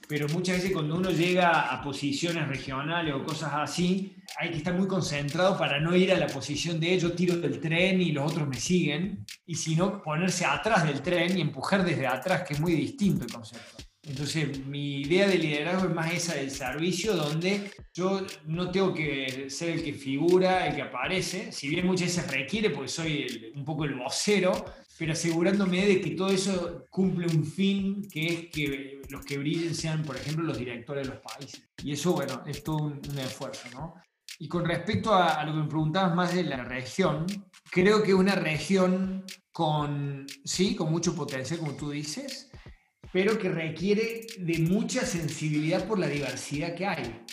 pero 0.08 0.28
muchas 0.30 0.58
veces 0.58 0.72
cuando 0.72 0.96
uno 0.96 1.12
llega 1.12 1.74
a 1.74 1.82
posiciones 1.82 2.48
regionales 2.48 3.14
o 3.14 3.24
cosas 3.24 3.52
así, 3.54 4.16
hay 4.38 4.52
que 4.52 4.58
estar 4.58 4.74
muy 4.74 4.88
concentrado 4.88 5.58
para 5.58 5.80
no 5.80 5.96
ir 5.96 6.12
a 6.12 6.18
la 6.18 6.28
posición 6.28 6.80
de 6.80 6.98
yo 6.98 7.12
tiro 7.12 7.38
del 7.38 7.60
tren 7.60 8.02
y 8.02 8.12
los 8.12 8.32
otros 8.32 8.48
me 8.48 8.60
siguen, 8.60 9.26
y 9.46 9.56
sino 9.56 10.02
ponerse 10.02 10.46
atrás 10.46 10.86
del 10.86 11.02
tren 11.02 11.38
y 11.38 11.42
empujar 11.42 11.84
desde 11.84 12.08
atrás, 12.08 12.44
que 12.48 12.54
es 12.54 12.60
muy 12.60 12.74
distinto 12.74 13.26
el 13.26 13.32
concepto. 13.32 13.84
Entonces, 14.04 14.66
mi 14.66 15.02
idea 15.02 15.28
de 15.28 15.38
liderazgo 15.38 15.90
es 15.90 15.94
más 15.94 16.14
esa 16.14 16.36
del 16.36 16.50
servicio, 16.50 17.14
donde 17.14 17.70
yo 17.94 18.26
no 18.46 18.72
tengo 18.72 18.94
que 18.94 19.50
ser 19.50 19.72
el 19.72 19.84
que 19.84 19.94
figura, 19.94 20.66
el 20.68 20.76
que 20.76 20.82
aparece, 20.84 21.52
si 21.52 21.68
bien 21.68 21.86
muchas 21.86 22.16
veces 22.16 22.32
requiere, 22.32 22.70
porque 22.70 22.88
soy 22.88 23.52
un 23.54 23.66
poco 23.66 23.84
el 23.84 23.96
vocero, 23.96 24.64
pero 24.98 25.14
asegurándome 25.14 25.86
de 25.86 26.02
que 26.02 26.12
todo 26.12 26.30
eso 26.30 26.86
cumple 26.90 27.28
un 27.28 27.46
fin, 27.46 28.08
que 28.10 28.26
es 28.26 28.50
que 28.50 29.02
los 29.10 29.24
que 29.24 29.38
brillen 29.38 29.76
sean, 29.76 30.04
por 30.04 30.16
ejemplo, 30.16 30.44
los 30.44 30.58
directores 30.58 31.08
de 31.08 31.14
los 31.14 31.22
países. 31.22 31.70
Y 31.84 31.92
eso, 31.92 32.14
bueno, 32.14 32.44
es 32.48 32.64
todo 32.64 32.78
un, 32.78 33.02
esfuerzo, 33.20 33.70
¿no? 33.74 33.96
Y 34.40 34.48
con 34.48 34.66
respecto 34.66 35.14
a, 35.14 35.44
lo 35.46 35.54
que 35.54 35.60
me 35.60 35.68
preguntabas 35.68 36.16
más 36.16 36.34
de 36.34 36.44
la 36.44 36.64
región, 36.64 37.26
creo 37.70 38.02
que 38.02 38.14
una 38.14 38.36
región 38.36 39.24
con, 39.52 40.26
sí, 40.44 40.76
con 40.76 40.92
mucho 40.92 41.16
potencial, 41.16 41.60
como 41.60 41.76
tú 41.76 41.92
dices, 41.92 42.50
pero 43.12 43.38
que 43.38 43.50
requiere 43.50 44.28
de 44.40 44.60
mucha 44.60 45.06
sensibilidad 45.06 45.88
por 45.88 46.00
la 46.00 46.08
diversidad 46.08 46.76
que 46.76 46.86
hay. 46.86 47.24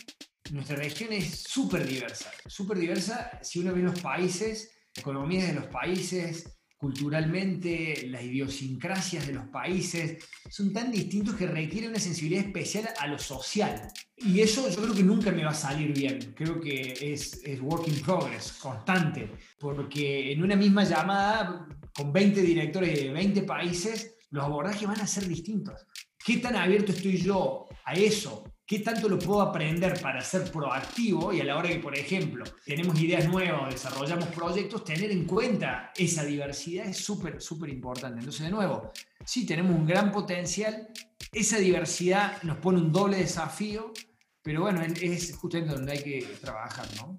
Nuestra 0.50 0.76
región 0.76 1.12
es 1.12 1.42
súper 1.42 1.86
diversa, 1.86 2.30
súper 2.46 2.78
diversa 2.78 3.38
si 3.42 3.60
uno 3.60 3.72
ve 3.72 3.80
los 3.80 4.00
países, 4.00 4.70
economías 4.94 5.48
de 5.48 5.54
los 5.54 5.66
países, 5.66 6.54
culturalmente, 6.84 8.08
las 8.10 8.22
idiosincrasias 8.22 9.26
de 9.26 9.32
los 9.32 9.46
países 9.46 10.22
son 10.50 10.70
tan 10.70 10.92
distintos 10.92 11.34
que 11.34 11.46
requiere 11.46 11.88
una 11.88 11.98
sensibilidad 11.98 12.44
especial 12.44 12.90
a 12.98 13.06
lo 13.06 13.18
social. 13.18 13.88
Y 14.18 14.40
eso 14.40 14.68
yo 14.68 14.82
creo 14.82 14.94
que 14.94 15.02
nunca 15.02 15.30
me 15.30 15.44
va 15.44 15.52
a 15.52 15.54
salir 15.54 15.94
bien. 15.94 16.34
Creo 16.36 16.60
que 16.60 16.92
es, 17.00 17.40
es 17.42 17.58
work 17.62 17.88
in 17.88 18.02
progress, 18.02 18.52
constante. 18.60 19.30
Porque 19.58 20.30
en 20.30 20.42
una 20.42 20.56
misma 20.56 20.84
llamada, 20.84 21.66
con 21.96 22.12
20 22.12 22.42
directores 22.42 22.94
de 22.94 23.10
20 23.10 23.42
países, 23.44 24.16
los 24.28 24.44
abordajes 24.44 24.86
van 24.86 25.00
a 25.00 25.06
ser 25.06 25.26
distintos. 25.26 25.86
¿Qué 26.22 26.36
tan 26.36 26.54
abierto 26.54 26.92
estoy 26.92 27.16
yo 27.16 27.64
a 27.86 27.94
eso? 27.94 28.44
¿Qué 28.66 28.78
tanto 28.78 29.10
lo 29.10 29.18
puedo 29.18 29.42
aprender 29.42 30.00
para 30.00 30.22
ser 30.22 30.50
proactivo? 30.50 31.34
Y 31.34 31.40
a 31.40 31.44
la 31.44 31.58
hora 31.58 31.68
que, 31.68 31.80
por 31.80 31.94
ejemplo, 31.96 32.44
tenemos 32.64 32.98
ideas 32.98 33.28
nuevas, 33.28 33.70
desarrollamos 33.70 34.28
proyectos, 34.28 34.84
tener 34.84 35.10
en 35.10 35.26
cuenta 35.26 35.92
esa 35.94 36.24
diversidad 36.24 36.86
es 36.86 36.96
súper, 36.96 37.42
súper 37.42 37.68
importante. 37.68 38.20
Entonces, 38.20 38.46
de 38.46 38.50
nuevo, 38.50 38.90
sí, 39.22 39.44
tenemos 39.44 39.76
un 39.76 39.86
gran 39.86 40.10
potencial, 40.10 40.88
esa 41.30 41.58
diversidad 41.58 42.42
nos 42.42 42.56
pone 42.56 42.78
un 42.78 42.90
doble 42.90 43.18
desafío, 43.18 43.92
pero 44.40 44.62
bueno, 44.62 44.80
es 44.82 45.36
justamente 45.36 45.74
donde 45.74 45.92
hay 45.92 46.02
que 46.02 46.20
trabajar, 46.40 46.86
¿no? 46.96 47.18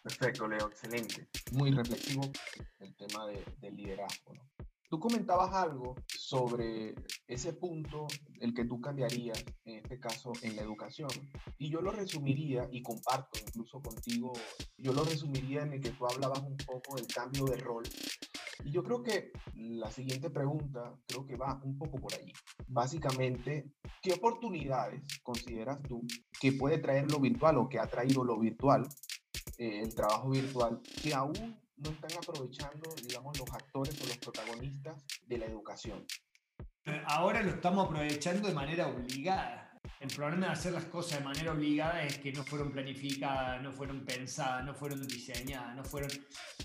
Perfecto, 0.00 0.46
Leo, 0.46 0.68
excelente. 0.68 1.28
Muy 1.52 1.72
reflexivo 1.72 2.30
el 2.78 2.94
tema 2.94 3.26
de, 3.26 3.44
del 3.60 3.76
liderazgo. 3.76 4.32
¿no? 4.32 4.57
Tú 4.88 4.98
comentabas 4.98 5.52
algo 5.52 5.96
sobre 6.06 6.94
ese 7.26 7.52
punto, 7.52 8.06
el 8.40 8.54
que 8.54 8.64
tú 8.64 8.80
cambiarías, 8.80 9.44
en 9.66 9.76
este 9.76 10.00
caso, 10.00 10.32
en 10.40 10.56
la 10.56 10.62
educación. 10.62 11.10
Y 11.58 11.68
yo 11.68 11.82
lo 11.82 11.90
resumiría, 11.90 12.66
y 12.72 12.82
comparto 12.82 13.38
incluso 13.46 13.82
contigo, 13.82 14.32
yo 14.78 14.94
lo 14.94 15.04
resumiría 15.04 15.62
en 15.62 15.74
el 15.74 15.80
que 15.80 15.90
tú 15.90 16.06
hablabas 16.06 16.40
un 16.40 16.56
poco 16.56 16.96
del 16.96 17.06
cambio 17.06 17.44
de 17.44 17.58
rol. 17.58 17.84
Y 18.64 18.70
yo 18.70 18.82
creo 18.82 19.02
que 19.02 19.30
la 19.54 19.90
siguiente 19.90 20.30
pregunta 20.30 20.98
creo 21.06 21.26
que 21.26 21.36
va 21.36 21.60
un 21.62 21.76
poco 21.76 21.98
por 21.98 22.14
allí. 22.14 22.32
Básicamente, 22.66 23.70
¿qué 24.00 24.14
oportunidades 24.14 25.02
consideras 25.22 25.82
tú 25.82 26.00
que 26.40 26.52
puede 26.52 26.78
traer 26.78 27.10
lo 27.10 27.20
virtual 27.20 27.58
o 27.58 27.68
que 27.68 27.78
ha 27.78 27.86
traído 27.86 28.24
lo 28.24 28.38
virtual, 28.38 28.88
eh, 29.58 29.82
el 29.82 29.94
trabajo 29.94 30.30
virtual, 30.30 30.80
que 31.02 31.12
aún 31.12 31.58
no 31.78 31.90
están 31.90 32.10
aprovechando, 32.16 32.94
digamos, 33.02 33.38
los 33.38 33.50
actores 33.50 34.00
o 34.02 34.06
los 34.06 34.18
protagonistas 34.18 35.04
de 35.26 35.38
la 35.38 35.46
educación. 35.46 36.04
Ahora 37.06 37.42
lo 37.42 37.50
estamos 37.50 37.86
aprovechando 37.86 38.48
de 38.48 38.54
manera 38.54 38.88
obligada. 38.88 39.64
El 40.00 40.08
problema 40.08 40.46
de 40.46 40.52
hacer 40.52 40.72
las 40.72 40.84
cosas 40.84 41.18
de 41.18 41.24
manera 41.24 41.52
obligada 41.52 42.02
es 42.04 42.18
que 42.18 42.32
no 42.32 42.44
fueron 42.44 42.70
planificadas, 42.70 43.62
no 43.62 43.72
fueron 43.72 44.04
pensadas, 44.04 44.64
no 44.64 44.74
fueron 44.74 45.06
diseñadas, 45.06 45.74
no 45.74 45.84
fueron, 45.84 46.10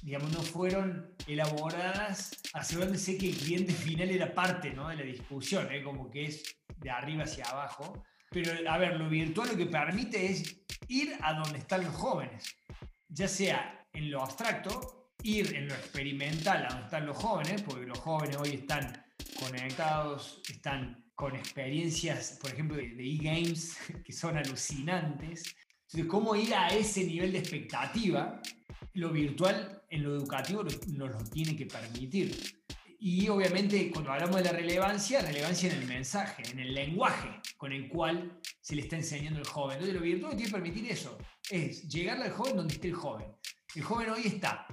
digamos, 0.01 0.31
no 0.31 0.41
fueron 0.41 1.15
elaboradas 1.27 2.39
asegurándose 2.53 3.17
que 3.17 3.29
el 3.29 3.35
cliente 3.35 3.73
final 3.73 4.09
era 4.09 4.33
parte 4.33 4.71
¿no? 4.71 4.87
de 4.89 4.97
la 4.97 5.03
discusión, 5.03 5.71
¿eh? 5.71 5.83
como 5.83 6.09
que 6.11 6.25
es 6.25 6.57
de 6.77 6.89
arriba 6.89 7.23
hacia 7.23 7.45
abajo. 7.45 8.03
Pero, 8.29 8.51
a 8.69 8.77
ver, 8.77 8.99
lo 8.99 9.09
virtual 9.09 9.49
lo 9.49 9.57
que 9.57 9.65
permite 9.65 10.25
es 10.25 10.63
ir 10.87 11.15
a 11.21 11.33
donde 11.33 11.59
están 11.59 11.83
los 11.83 11.93
jóvenes, 11.93 12.55
ya 13.07 13.27
sea 13.27 13.87
en 13.93 14.11
lo 14.11 14.21
abstracto 14.21 15.02
ir 15.23 15.55
en 15.55 15.67
lo 15.67 15.73
experimental 15.73 16.65
a 16.65 16.69
donde 16.69 16.83
están 16.85 17.05
los 17.05 17.17
jóvenes, 17.17 17.61
porque 17.61 17.85
los 17.85 17.99
jóvenes 17.99 18.37
hoy 18.37 18.49
están 18.49 19.03
conectados, 19.39 20.41
están 20.49 21.03
con 21.15 21.35
experiencias, 21.35 22.37
por 22.41 22.51
ejemplo, 22.51 22.77
de 22.77 22.85
e-games 22.85 23.77
que 24.05 24.13
son 24.13 24.37
alucinantes. 24.37 25.55
Entonces, 25.83 26.05
¿cómo 26.09 26.35
ir 26.35 26.53
a 26.53 26.67
ese 26.67 27.03
nivel 27.05 27.31
de 27.31 27.39
expectativa? 27.39 28.41
Lo 28.93 29.11
virtual 29.11 29.81
en 29.89 30.03
lo 30.03 30.15
educativo 30.15 30.63
nos 30.63 31.11
lo 31.11 31.23
tiene 31.31 31.55
que 31.55 31.65
permitir. 31.65 32.35
Y 32.99 33.27
obviamente 33.27 33.91
cuando 33.91 34.13
hablamos 34.13 34.37
de 34.37 34.43
la 34.43 34.51
relevancia, 34.53 35.21
relevancia 35.21 35.71
en 35.71 35.81
el 35.81 35.87
mensaje, 35.87 36.43
en 36.51 36.59
el 36.59 36.73
lenguaje 36.73 37.29
con 37.57 37.73
el 37.73 37.89
cual 37.89 38.39
se 38.61 38.75
le 38.75 38.83
está 38.83 38.95
enseñando 38.95 39.39
al 39.39 39.45
joven. 39.45 39.73
Entonces 39.73 39.95
lo 39.95 40.01
virtual 40.01 40.35
tiene 40.35 40.45
que 40.45 40.57
permitir 40.57 40.89
eso, 40.89 41.17
es 41.49 41.87
llegarle 41.89 42.25
al 42.25 42.31
joven 42.31 42.55
donde 42.55 42.73
esté 42.75 42.87
el 42.87 42.93
joven. 42.93 43.27
El 43.75 43.83
joven 43.83 44.09
hoy 44.09 44.21
está 44.25 44.65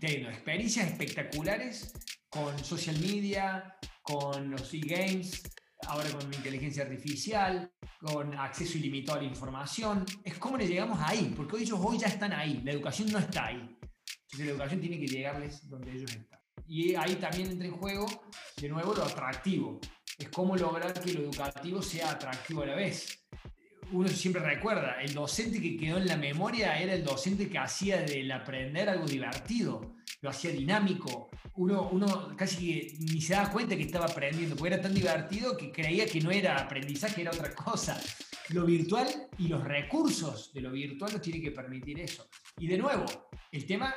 teniendo 0.00 0.30
experiencias 0.30 0.90
espectaculares 0.90 1.92
con 2.28 2.58
social 2.64 2.98
media, 3.00 3.76
con 4.02 4.50
los 4.50 4.72
e-games, 4.74 5.42
ahora 5.86 6.08
con 6.10 6.32
inteligencia 6.32 6.84
artificial, 6.84 7.70
con 8.00 8.34
acceso 8.34 8.78
ilimitado 8.78 9.18
a 9.18 9.22
la 9.22 9.28
información. 9.28 10.04
Es 10.24 10.38
como 10.38 10.56
le 10.56 10.66
llegamos 10.66 10.98
ahí, 11.02 11.32
porque 11.36 11.58
ellos 11.58 11.78
hoy 11.82 11.98
ya 11.98 12.08
están 12.08 12.32
ahí, 12.32 12.60
la 12.64 12.72
educación 12.72 13.10
no 13.10 13.18
está 13.18 13.46
ahí. 13.46 13.56
Entonces 13.56 14.46
la 14.46 14.52
educación 14.52 14.80
tiene 14.80 14.98
que 14.98 15.06
llegarles 15.06 15.68
donde 15.68 15.92
ellos 15.92 16.10
están. 16.10 16.40
Y 16.68 16.94
ahí 16.94 17.14
también 17.16 17.50
entra 17.52 17.66
en 17.66 17.74
juego, 17.74 18.06
de 18.56 18.68
nuevo, 18.68 18.94
lo 18.94 19.04
atractivo. 19.04 19.80
Es 20.18 20.28
cómo 20.30 20.56
lograr 20.56 20.92
que 20.94 21.12
lo 21.12 21.20
educativo 21.20 21.82
sea 21.82 22.10
atractivo 22.12 22.62
a 22.62 22.66
la 22.66 22.74
vez 22.74 23.25
uno 23.92 24.08
siempre 24.08 24.42
recuerda, 24.42 25.00
el 25.00 25.14
docente 25.14 25.60
que 25.60 25.76
quedó 25.76 25.98
en 25.98 26.06
la 26.06 26.16
memoria 26.16 26.78
era 26.78 26.94
el 26.94 27.04
docente 27.04 27.48
que 27.48 27.58
hacía 27.58 28.02
del 28.02 28.30
aprender 28.32 28.88
algo 28.88 29.06
divertido, 29.06 29.96
lo 30.20 30.30
hacía 30.30 30.50
dinámico. 30.50 31.30
Uno, 31.54 31.88
uno 31.90 32.34
casi 32.36 32.96
ni 33.00 33.20
se 33.20 33.34
daba 33.34 33.50
cuenta 33.50 33.76
que 33.76 33.82
estaba 33.82 34.06
aprendiendo, 34.06 34.56
porque 34.56 34.74
era 34.74 34.82
tan 34.82 34.94
divertido 34.94 35.56
que 35.56 35.72
creía 35.72 36.06
que 36.06 36.20
no 36.20 36.30
era 36.30 36.56
aprendizaje, 36.56 37.22
era 37.22 37.30
otra 37.30 37.54
cosa. 37.54 38.00
Lo 38.50 38.64
virtual 38.64 39.08
y 39.38 39.48
los 39.48 39.64
recursos 39.64 40.52
de 40.52 40.60
lo 40.60 40.72
virtual 40.72 41.12
nos 41.12 41.22
tienen 41.22 41.42
que 41.42 41.50
permitir 41.50 42.00
eso. 42.00 42.28
Y 42.58 42.66
de 42.66 42.78
nuevo, 42.78 43.04
el 43.50 43.66
tema 43.66 43.94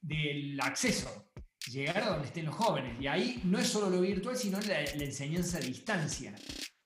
del 0.00 0.58
acceso, 0.60 1.30
llegar 1.70 1.98
a 1.98 2.10
donde 2.10 2.28
estén 2.28 2.46
los 2.46 2.54
jóvenes. 2.54 3.00
Y 3.00 3.06
ahí 3.06 3.40
no 3.44 3.58
es 3.58 3.68
solo 3.68 3.90
lo 3.90 4.00
virtual, 4.00 4.36
sino 4.36 4.60
la, 4.60 4.80
la 4.82 5.04
enseñanza 5.04 5.58
a 5.58 5.60
distancia. 5.60 6.34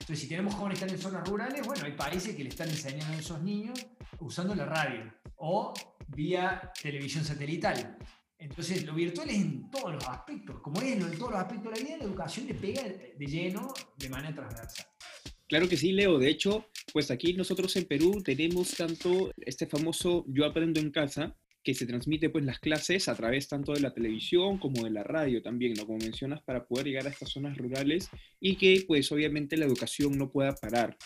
Entonces, 0.04 0.20
si 0.20 0.28
tenemos 0.28 0.54
jóvenes 0.54 0.78
que 0.78 0.84
están 0.84 0.98
en 0.98 1.02
zonas 1.02 1.26
rurales, 1.26 1.66
bueno, 1.66 1.82
hay 1.86 1.92
países 1.92 2.36
que 2.36 2.44
le 2.44 2.50
están 2.50 2.68
enseñando 2.68 3.14
a 3.14 3.18
esos 3.18 3.42
niños 3.42 3.86
usando 4.20 4.54
la 4.54 4.66
radio 4.66 5.10
o 5.36 5.72
vía 6.08 6.70
televisión 6.82 7.24
satelital. 7.24 7.96
Entonces, 8.36 8.84
lo 8.84 8.92
virtual 8.92 9.30
es 9.30 9.36
en 9.36 9.70
todos 9.70 9.94
los 9.94 10.06
aspectos. 10.06 10.60
Como 10.60 10.82
es 10.82 10.92
en 10.92 11.16
todos 11.16 11.30
los 11.30 11.40
aspectos 11.40 11.72
de 11.72 11.80
la 11.80 11.86
vida, 11.86 11.96
la 11.96 12.04
educación 12.04 12.46
le 12.46 12.52
pega 12.52 12.82
de 12.82 13.26
lleno 13.26 13.72
de 13.96 14.10
manera 14.10 14.34
transversal. 14.34 14.86
Claro 15.48 15.70
que 15.70 15.78
sí, 15.78 15.92
Leo. 15.92 16.18
De 16.18 16.28
hecho, 16.28 16.66
pues 16.92 17.10
aquí 17.10 17.32
nosotros 17.32 17.74
en 17.76 17.86
Perú 17.86 18.22
tenemos 18.22 18.72
tanto 18.72 19.32
este 19.38 19.66
famoso 19.66 20.26
Yo 20.28 20.44
aprendo 20.44 20.80
en 20.80 20.90
casa, 20.90 21.34
que 21.64 21.74
se 21.74 21.87
transmite 21.87 22.29
pues 22.29 22.44
las 22.44 22.61
clases 22.61 23.09
a 23.09 23.14
través 23.14 23.48
tanto 23.48 23.72
de 23.72 23.81
la 23.81 23.94
televisión 23.94 24.59
como 24.59 24.85
de 24.85 24.90
la 24.90 25.03
radio 25.03 25.42
también, 25.42 25.72
¿no? 25.74 25.87
Como 25.87 25.98
mencionas, 25.98 26.42
para 26.42 26.66
poder 26.66 26.87
llegar 26.87 27.07
a 27.07 27.11
estas 27.11 27.31
zonas 27.31 27.57
rurales 27.57 28.11
y 28.38 28.57
que 28.57 28.85
pues 28.87 29.11
obviamente 29.11 29.57
la 29.57 29.64
educación 29.64 30.16
no 30.18 30.31
pueda 30.31 30.55
parar. 30.55 30.96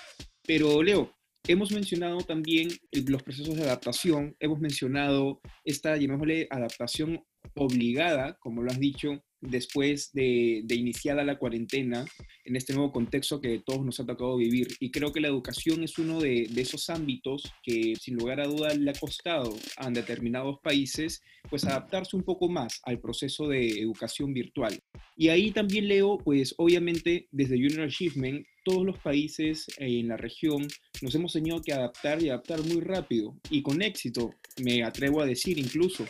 Pero 0.43 0.83
Leo, 0.83 1.15
hemos 1.47 1.71
mencionado 1.71 2.19
también 2.19 2.69
los 3.07 3.23
procesos 3.23 3.55
de 3.55 3.63
adaptación, 3.63 4.37
hemos 4.41 4.59
mencionado 4.59 5.41
esta, 5.65 5.97
llamémosle, 5.97 6.49
adaptación 6.51 7.25
obligada, 7.55 8.37
como 8.41 8.63
lo 8.63 8.71
has 8.71 8.81
dicho, 8.81 9.25
después 9.41 10.13
de, 10.13 10.65
iniciada 10.71 11.25
la 11.25 11.39
cuarentena, 11.39 12.05
en 12.45 12.57
este 12.57 12.75
nuevo 12.75 12.93
contexto 12.93 13.41
que 13.41 13.61
todos 13.65 13.85
nos 13.85 14.01
ha 14.01 14.07
tocado 14.07 14.37
vivir. 14.37 14.69
Y 14.81 14.91
creo 14.91 15.13
que 15.13 15.21
la 15.21 15.29
educación 15.29 15.83
es 15.85 15.99
uno 15.99 16.21
de, 16.21 16.49
esos 16.57 16.91
ámbitos 16.91 17.53
que 17.63 17.95
sin 18.01 18.17
lugar 18.17 18.41
a 18.41 18.47
duda 18.47 18.75
le 18.75 18.91
ha 18.91 18.95
costado 18.95 19.57
a 19.77 19.91
determinados 19.91 20.59
países 20.63 21.23
pues 21.49 21.65
adaptarse 21.65 22.17
un 22.17 22.25
poco 22.25 22.49
más 22.49 22.81
al 22.85 23.01
proceso 23.01 23.49
de 23.49 23.81
educación 23.81 24.35
virtual. 24.35 24.79
Y 25.17 25.29
ahí 25.29 25.51
también 25.51 25.89
leo, 25.89 26.19
pues 26.19 26.55
obviamente 26.59 27.29
desde 27.31 27.57
Junior 27.57 27.83
Achievement, 27.83 28.45
todos 28.65 28.85
los 28.85 28.99
países 28.99 29.67
en 29.79 30.09
la 30.09 30.17
región 30.17 30.67
nos 31.01 31.15
hemos 31.15 31.33
tenido 31.33 31.63
que 31.63 31.73
adaptar 31.73 32.23
y 32.23 32.29
adaptar 32.29 32.63
muy 32.65 32.81
rápido 32.81 33.35
y 33.51 33.63
con 33.63 33.81
éxito, 33.81 34.35
me 34.63 34.83
atrevo 34.83 35.23
a 35.23 35.27
decir 35.27 35.59
incluso. 35.59 36.05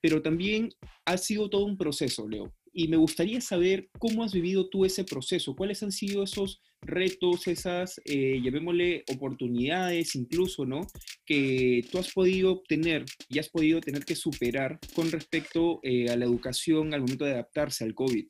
Pero 0.00 0.22
también 0.22 0.68
ha 1.04 1.16
sido 1.16 1.50
todo 1.50 1.64
un 1.64 1.76
proceso, 1.76 2.28
Leo 2.28 2.52
y 2.76 2.88
me 2.88 2.98
gustaría 2.98 3.40
saber 3.40 3.88
cómo 3.98 4.22
has 4.22 4.34
vivido 4.34 4.68
tú 4.68 4.84
ese 4.84 5.02
proceso, 5.02 5.56
cuáles 5.56 5.82
han 5.82 5.90
sido 5.90 6.22
esos 6.22 6.60
retos, 6.82 7.46
esas, 7.46 7.98
eh, 8.04 8.38
llamémosle, 8.44 9.02
oportunidades 9.14 10.14
incluso, 10.14 10.66
¿no? 10.66 10.82
Que 11.24 11.88
tú 11.90 11.98
has 11.98 12.12
podido 12.12 12.52
obtener 12.52 13.06
y 13.30 13.38
has 13.38 13.48
podido 13.48 13.80
tener 13.80 14.04
que 14.04 14.14
superar 14.14 14.78
con 14.94 15.10
respecto 15.10 15.80
eh, 15.82 16.10
a 16.10 16.16
la 16.16 16.26
educación 16.26 16.92
al 16.92 17.00
momento 17.00 17.24
de 17.24 17.32
adaptarse 17.32 17.82
al 17.82 17.94
COVID. 17.94 18.26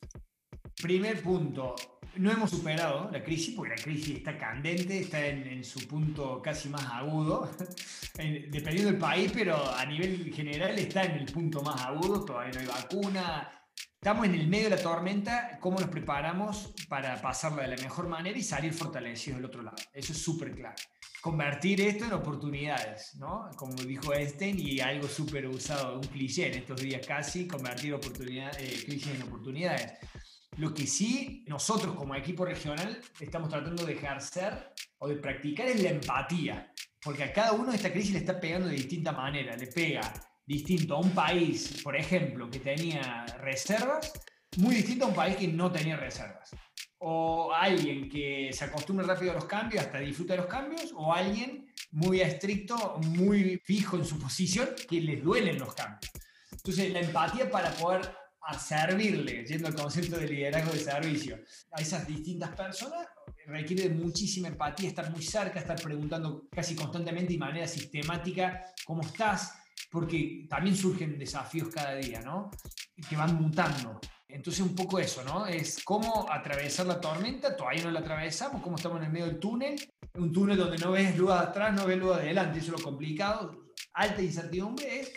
Primer 0.81 1.21
punto, 1.23 1.75
no 2.15 2.31
hemos 2.31 2.51
superado 2.51 3.11
la 3.11 3.25
crisis, 3.25 3.53
porque 3.57 3.75
la 3.77 3.83
crisis 3.83 4.19
está 4.19 4.39
candente, 4.39 5.01
está 5.01 5.27
en, 5.27 5.45
en 5.45 5.65
su 5.65 5.89
punto 5.89 6.41
casi 6.41 6.69
más 6.69 6.87
agudo, 6.93 7.51
dependiendo 8.17 8.93
del 8.93 8.99
país, 8.99 9.33
pero 9.35 9.57
a 9.75 9.85
nivel 9.87 10.33
general 10.33 10.79
está 10.79 11.03
en 11.03 11.17
el 11.17 11.27
punto 11.27 11.63
más 11.63 11.81
agudo, 11.81 12.25
todavía 12.25 12.53
no 12.53 12.61
hay 12.61 12.67
vacuna, 12.67 13.56
estamos 14.01 14.27
en 14.27 14.35
el 14.35 14.47
medio 14.47 14.71
de 14.71 14.77
la 14.77 14.83
tormenta, 14.83 15.59
cómo 15.61 15.81
nos 15.81 15.89
preparamos 15.89 16.75
para 16.89 17.21
pasarla 17.21 17.63
de 17.63 17.77
la 17.77 17.83
mejor 17.83 18.09
manera 18.09 18.39
y 18.39 18.43
salir 18.43 18.73
fortalecidos 18.73 19.39
del 19.39 19.47
otro 19.47 19.63
lado. 19.63 19.77
Eso 19.93 20.13
es 20.13 20.23
súper 20.23 20.55
claro. 20.55 20.77
Convertir 21.21 21.81
esto 21.81 22.05
en 22.05 22.13
oportunidades, 22.13 23.17
¿no? 23.17 23.51
Como 23.57 23.75
dijo 23.75 24.15
Einstein 24.15 24.61
y 24.61 24.79
algo 24.79 25.09
súper 25.09 25.49
usado, 25.49 25.97
un 25.97 26.07
cliché 26.07 26.47
en 26.47 26.59
estos 26.59 26.81
días 26.81 27.05
casi, 27.05 27.49
convertir 27.49 27.95
oportunidad, 27.95 28.53
eh, 28.61 28.81
crisis 28.85 29.09
en 29.09 29.23
oportunidades. 29.23 29.95
Lo 30.59 30.73
que 30.73 30.87
sí 30.87 31.45
nosotros 31.49 31.95
como 31.97 32.15
equipo 32.15 32.45
regional 32.45 33.01
estamos 33.19 33.49
tratando 33.49 33.85
de 33.85 33.95
ejercer 33.95 34.73
o 34.99 35.09
de 35.09 35.17
practicar 35.17 35.67
es 35.67 35.83
la 35.83 35.91
empatía, 35.91 36.73
porque 37.03 37.25
a 37.25 37.33
cada 37.33 37.53
uno 37.53 37.73
esta 37.73 37.93
crisis 37.93 38.13
le 38.13 38.19
está 38.21 38.39
pegando 38.39 38.69
de 38.69 38.77
distinta 38.77 39.13
manera, 39.13 39.57
le 39.57 39.67
pega 39.67 40.01
distinto 40.47 40.97
a 40.97 41.01
un 41.01 41.11
país, 41.11 41.81
por 41.83 41.97
ejemplo, 41.97 42.49
que 42.49 42.61
tenía 42.61 43.27
reservas, 43.41 44.13
muy 44.57 44.77
distinto 44.77 45.05
a 45.05 45.09
un 45.09 45.15
país 45.15 45.37
que 45.37 45.49
no 45.49 45.71
tenía 45.71 45.97
reservas. 45.97 46.51
O 46.99 47.53
alguien 47.53 48.09
que 48.09 48.51
se 48.53 48.65
acostumbra 48.65 49.07
rápido 49.07 49.33
a 49.33 49.35
los 49.35 49.45
cambios, 49.45 49.85
hasta 49.85 49.99
disfruta 49.99 50.35
de 50.35 50.39
los 50.39 50.47
cambios, 50.47 50.93
o 50.95 51.13
alguien 51.13 51.67
muy 51.91 52.21
estricto, 52.21 52.99
muy 53.03 53.61
fijo 53.65 53.97
en 53.97 54.05
su 54.05 54.19
posición, 54.19 54.69
que 54.89 55.01
les 55.01 55.23
duelen 55.23 55.59
los 55.59 55.75
cambios. 55.75 56.11
Entonces, 56.53 56.93
la 56.93 57.01
empatía 57.01 57.51
para 57.51 57.71
poder 57.73 58.11
servirle, 58.59 59.45
yendo 59.45 59.67
al 59.67 59.75
concepto 59.75 60.19
de 60.19 60.29
liderazgo 60.29 60.73
de 60.73 60.79
servicio, 60.79 61.39
a 61.73 61.83
esas 61.83 62.07
distintas 62.07 62.51
personas, 62.51 63.07
requiere 63.47 63.89
de 63.89 63.95
muchísima 63.95 64.49
empatía, 64.49 64.89
estar 64.89 65.11
muy 65.11 65.23
cerca, 65.23 65.59
estar 65.59 65.81
preguntando 65.81 66.49
casi 66.51 66.75
constantemente 66.75 67.33
y 67.33 67.37
de 67.37 67.41
manera 67.41 67.69
sistemática 67.69 68.65
cómo 68.85 69.03
estás, 69.03 69.53
porque 69.91 70.47
también 70.49 70.77
surgen 70.77 71.19
desafíos 71.19 71.69
cada 71.69 71.95
día, 71.97 72.21
¿no? 72.21 72.51
Que 73.09 73.17
van 73.17 73.35
mutando. 73.37 74.01
Entonces 74.29 74.61
un 74.61 74.75
poco 74.75 74.99
eso, 74.99 75.23
¿no? 75.25 75.47
Es 75.47 75.83
cómo 75.85 76.27
atravesar 76.31 76.87
la 76.87 77.01
tormenta, 77.01 77.57
todavía 77.57 77.85
no 77.85 77.91
la 77.91 78.01
atravesamos, 78.01 78.61
cómo 78.63 78.77
estamos 78.77 78.99
en 78.99 79.05
el 79.05 79.13
medio 79.13 79.27
del 79.27 79.39
túnel, 79.39 79.77
un 80.15 80.33
túnel 80.33 80.59
donde 80.59 80.79
no 80.79 80.93
ves 80.93 81.17
luz 81.17 81.31
atrás, 81.31 81.75
no 81.75 81.87
ves 81.87 81.99
luz 81.99 82.17
adelante, 82.17 82.59
eso 82.59 82.75
es 82.75 82.81
lo 82.81 82.85
complicado, 82.85 83.67
alta 83.95 84.23
incertidumbre 84.23 85.01
es 85.01 85.13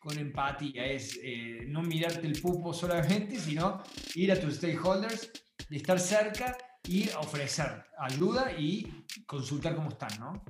con 0.00 0.18
empatía, 0.18 0.86
es 0.86 1.18
eh, 1.22 1.64
no 1.66 1.82
mirarte 1.82 2.26
el 2.26 2.40
pupo 2.40 2.72
solamente, 2.72 3.38
sino 3.38 3.82
ir 4.14 4.32
a 4.32 4.40
tus 4.40 4.56
stakeholders, 4.56 5.30
estar 5.70 5.98
cerca 5.98 6.56
y 6.84 7.08
ofrecer 7.10 7.84
ayuda 7.98 8.52
y 8.52 9.04
consultar 9.26 9.74
cómo 9.76 9.90
están, 9.90 10.18
¿no? 10.18 10.44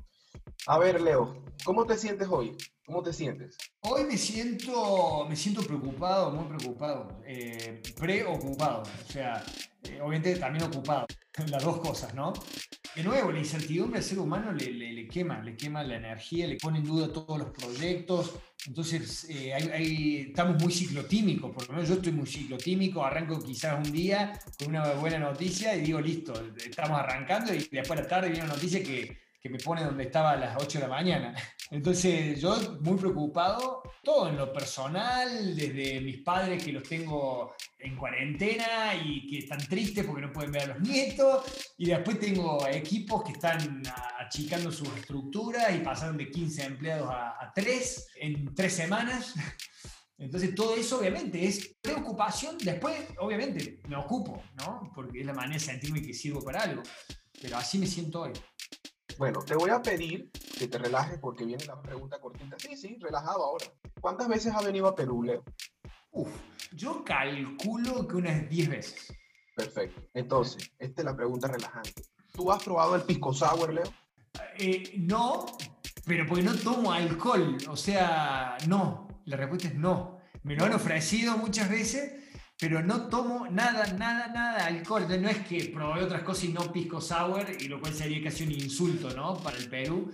A 0.67 0.79
ver, 0.79 1.01
Leo, 1.01 1.45
¿cómo 1.65 1.87
te 1.87 1.97
sientes 1.97 2.29
hoy? 2.29 2.57
¿Cómo 2.89 3.03
te 3.03 3.13
sientes? 3.13 3.59
Hoy 3.81 4.05
me 4.05 4.17
siento, 4.17 5.27
me 5.29 5.37
siento 5.37 5.61
preocupado, 5.61 6.31
muy 6.31 6.47
preocupado, 6.57 7.21
eh, 7.27 7.83
preocupado, 8.01 8.83
o 8.83 9.13
sea, 9.13 9.45
eh, 9.83 10.01
obviamente 10.01 10.37
también 10.37 10.65
ocupado, 10.65 11.07
las 11.51 11.63
dos 11.63 11.81
cosas, 11.81 12.15
¿no? 12.15 12.33
De 12.97 13.05
nuevo, 13.05 13.31
la 13.31 13.41
incertidumbre 13.41 13.99
al 13.99 14.05
ser 14.05 14.19
humano 14.19 14.53
le, 14.53 14.73
le, 14.73 15.07
quema, 15.07 15.43
le 15.43 15.55
quema 15.55 15.85
la 15.85 15.97
energía, 15.97 16.47
le 16.47 16.57
pone 16.57 16.79
en 16.79 16.87
duda 16.87 17.13
todos 17.13 17.39
los 17.39 17.51
proyectos, 17.51 18.37
entonces 18.67 19.27
eh, 19.29 20.25
estamos 20.31 20.63
muy 20.63 20.73
ciclotímicos, 20.73 21.53
por 21.53 21.69
lo 21.69 21.75
menos 21.75 21.91
yo 21.91 21.97
estoy 21.97 22.13
muy 22.13 22.27
ciclotímico, 22.27 23.05
arranco 23.05 23.39
quizás 23.39 23.87
un 23.87 23.93
día 23.93 24.41
con 24.59 24.69
una 24.69 24.95
buena 24.95 25.19
noticia 25.19 25.77
y 25.77 25.83
digo, 25.83 26.01
listo, 26.01 26.33
estamos 26.57 26.99
arrancando 26.99 27.53
y 27.53 27.59
después 27.71 27.99
de 27.99 28.05
la 28.05 28.09
tarde 28.09 28.31
viene 28.31 28.47
una 28.47 28.55
noticia 28.55 28.83
que 28.83 29.28
que 29.49 29.55
me 29.55 29.59
pone 29.59 29.83
donde 29.83 30.05
estaba 30.05 30.33
a 30.33 30.37
las 30.37 30.57
8 30.57 30.79
de 30.79 30.87
la 30.87 30.95
mañana. 30.95 31.35
Entonces 31.71 32.41
yo 32.41 32.79
muy 32.81 32.97
preocupado, 32.97 33.83
todo 34.03 34.29
en 34.29 34.37
lo 34.37 34.53
personal, 34.53 35.57
desde 35.57 36.01
mis 36.01 36.19
padres 36.23 36.63
que 36.63 36.73
los 36.73 36.83
tengo 36.83 37.55
en 37.79 37.97
cuarentena 37.97 38.95
y 38.95 39.27
que 39.27 39.39
están 39.39 39.59
tristes 39.67 40.05
porque 40.05 40.23
no 40.23 40.33
pueden 40.33 40.53
ver 40.53 40.63
a 40.63 40.75
los 40.75 40.81
nietos, 40.81 41.45
y 41.77 41.87
después 41.87 42.21
tengo 42.21 42.67
equipos 42.69 43.23
que 43.25 43.33
están 43.33 43.83
achicando 44.19 44.71
sus 44.71 44.89
estructuras 44.97 45.75
y 45.75 45.79
pasaron 45.81 46.17
de 46.17 46.31
15 46.31 46.65
empleados 46.65 47.11
a, 47.11 47.43
a 47.43 47.53
3 47.55 48.07
en 48.21 48.55
3 48.55 48.73
semanas. 48.73 49.35
Entonces 50.19 50.55
todo 50.55 50.75
eso 50.75 50.99
obviamente 50.99 51.45
es 51.47 51.77
preocupación, 51.81 52.59
después 52.59 52.97
obviamente 53.21 53.81
me 53.87 53.97
ocupo, 53.97 54.43
¿no? 54.57 54.91
Porque 54.93 55.21
es 55.21 55.27
la 55.27 55.33
manera 55.33 55.55
de 55.55 55.61
sentirme 55.61 56.03
que 56.03 56.13
sirvo 56.13 56.43
para 56.43 56.63
algo, 56.63 56.83
pero 57.41 57.57
así 57.57 57.79
me 57.79 57.87
siento 57.87 58.23
hoy. 58.23 58.33
Bueno, 59.19 59.41
te 59.41 59.57
voy 59.57 59.71
a 59.71 59.83
pedir 59.83 60.31
que 60.57 60.69
te 60.69 60.79
relajes 60.79 61.19
porque 61.19 61.45
viene 61.45 61.65
la 61.67 61.83
pregunta 61.83 62.21
cortita. 62.21 62.57
Sí, 62.57 62.77
sí, 62.77 62.97
relajado 63.01 63.45
ahora. 63.45 63.67
¿Cuántas 64.01 64.29
veces 64.29 64.55
ha 64.55 64.63
venido 64.63 64.87
a 64.87 64.95
Perú, 64.95 65.25
Leo? 65.25 65.43
Uf, 66.13 66.31
yo 66.73 67.05
calculo 67.05 68.07
que 68.07 68.15
unas 68.15 68.49
10 68.49 68.69
veces. 68.69 69.13
Perfecto. 69.57 70.03
Entonces, 70.15 70.71
esta 70.79 71.03
es 71.03 71.05
la 71.05 71.17
pregunta 71.17 71.49
relajante. 71.49 72.01
¿Tú 72.33 72.53
has 72.53 72.63
probado 72.63 72.95
el 72.95 73.03
pisco 73.03 73.35
sour, 73.35 73.75
Leo? 73.75 73.93
Eh, 74.57 74.95
no, 74.99 75.47
pero 76.07 76.25
porque 76.25 76.45
no 76.45 76.55
tomo 76.55 76.93
alcohol. 76.93 77.59
O 77.69 77.77
sea, 77.77 78.57
no. 78.69 79.09
La 79.25 79.37
respuesta 79.37 79.67
es 79.67 79.75
no. 79.75 80.21
Me 80.45 80.55
lo 80.55 80.65
han 80.65 80.75
ofrecido 80.75 81.37
muchas 81.37 81.69
veces, 81.69 82.28
pero 82.61 82.83
no 82.83 83.09
tomo 83.09 83.47
nada, 83.51 83.87
nada, 83.93 84.29
nada 84.29 84.59
de 84.59 84.79
alcohol. 84.79 85.03
Entonces, 85.03 85.23
no 85.23 85.29
es 85.29 85.47
que 85.47 85.71
probé 85.73 86.03
otras 86.03 86.23
cosas 86.23 86.45
y 86.45 86.53
no 86.53 86.73
pisco 86.73 87.01
sour, 87.01 87.47
y 87.59 87.69
lo 87.69 87.81
cual 87.81 87.95
sería 87.95 88.23
casi 88.23 88.45
un 88.45 88.53
insulto, 88.53 89.11
¿no? 89.15 89.37
Para 89.37 89.57
el 89.57 89.69
Perú. 89.69 90.11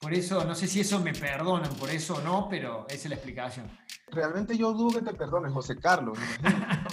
Por 0.00 0.14
eso, 0.14 0.44
no 0.44 0.54
sé 0.54 0.68
si 0.68 0.80
eso 0.80 1.00
me 1.00 1.12
perdonan 1.12 1.74
por 1.74 1.90
eso 1.90 2.16
o 2.16 2.20
no, 2.20 2.46
pero 2.48 2.86
esa 2.88 2.96
es 2.96 3.08
la 3.08 3.14
explicación. 3.16 3.66
Realmente 4.10 4.56
yo 4.56 4.72
dudo 4.72 5.00
que 5.00 5.04
te 5.04 5.14
perdones, 5.14 5.52
José 5.52 5.76
Carlos. 5.76 6.16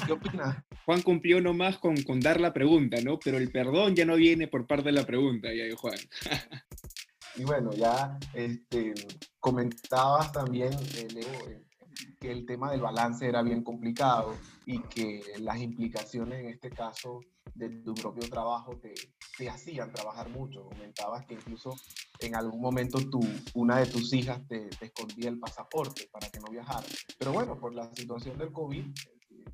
¿Qué 0.06 0.12
opinas? 0.14 0.58
Juan 0.86 1.02
cumplió 1.02 1.40
nomás 1.40 1.78
con, 1.78 2.02
con 2.04 2.20
dar 2.20 2.40
la 2.42 2.52
pregunta, 2.52 2.98
¿no? 3.04 3.20
Pero 3.20 3.38
el 3.38 3.52
perdón 3.52 3.96
ya 3.96 4.06
no 4.06 4.16
viene 4.16 4.48
por 4.48 4.66
parte 4.66 4.86
de 4.86 4.94
la 4.94 5.06
pregunta, 5.06 5.50
ya, 5.54 5.64
Juan. 5.76 5.98
y 7.36 7.44
bueno, 7.44 7.72
ya 7.74 8.18
este, 8.34 8.94
comentabas 9.40 10.32
también, 10.32 10.74
eh, 10.74 11.08
Leo, 11.14 11.50
eh, 11.50 11.64
que 12.26 12.32
el 12.32 12.46
tema 12.46 12.72
del 12.72 12.82
balance 12.82 13.28
era 13.28 13.44
bien 13.44 13.64
complicado 13.64 14.36
y 14.66 14.80
que 14.80 15.22
las 15.40 15.60
implicaciones 15.60 16.40
en 16.40 16.48
este 16.48 16.72
caso 16.72 17.20
de 17.54 17.70
tu 17.70 17.94
propio 17.94 18.28
trabajo 18.28 18.76
te, 18.78 18.96
te 19.38 19.48
hacían 19.48 19.92
trabajar 19.92 20.30
mucho. 20.30 20.66
Comentabas 20.66 21.24
que 21.28 21.36
incluso 21.36 21.76
en 22.20 22.36
algún 22.36 22.60
momento 22.60 22.98
tu, 22.98 23.20
una 23.54 23.78
de 23.78 23.86
tus 23.86 24.12
hijas 24.14 24.42
te, 24.48 24.70
te 24.70 24.86
escondía 24.86 25.30
el 25.30 25.40
pasaporte 25.40 26.10
para 26.12 26.28
que 26.30 26.40
no 26.40 26.48
viajara. 26.52 26.86
Pero 27.20 27.32
bueno, 27.32 27.60
por 27.60 27.76
la 27.76 27.94
situación 27.94 28.40
del 28.40 28.52
COVID 28.52 28.86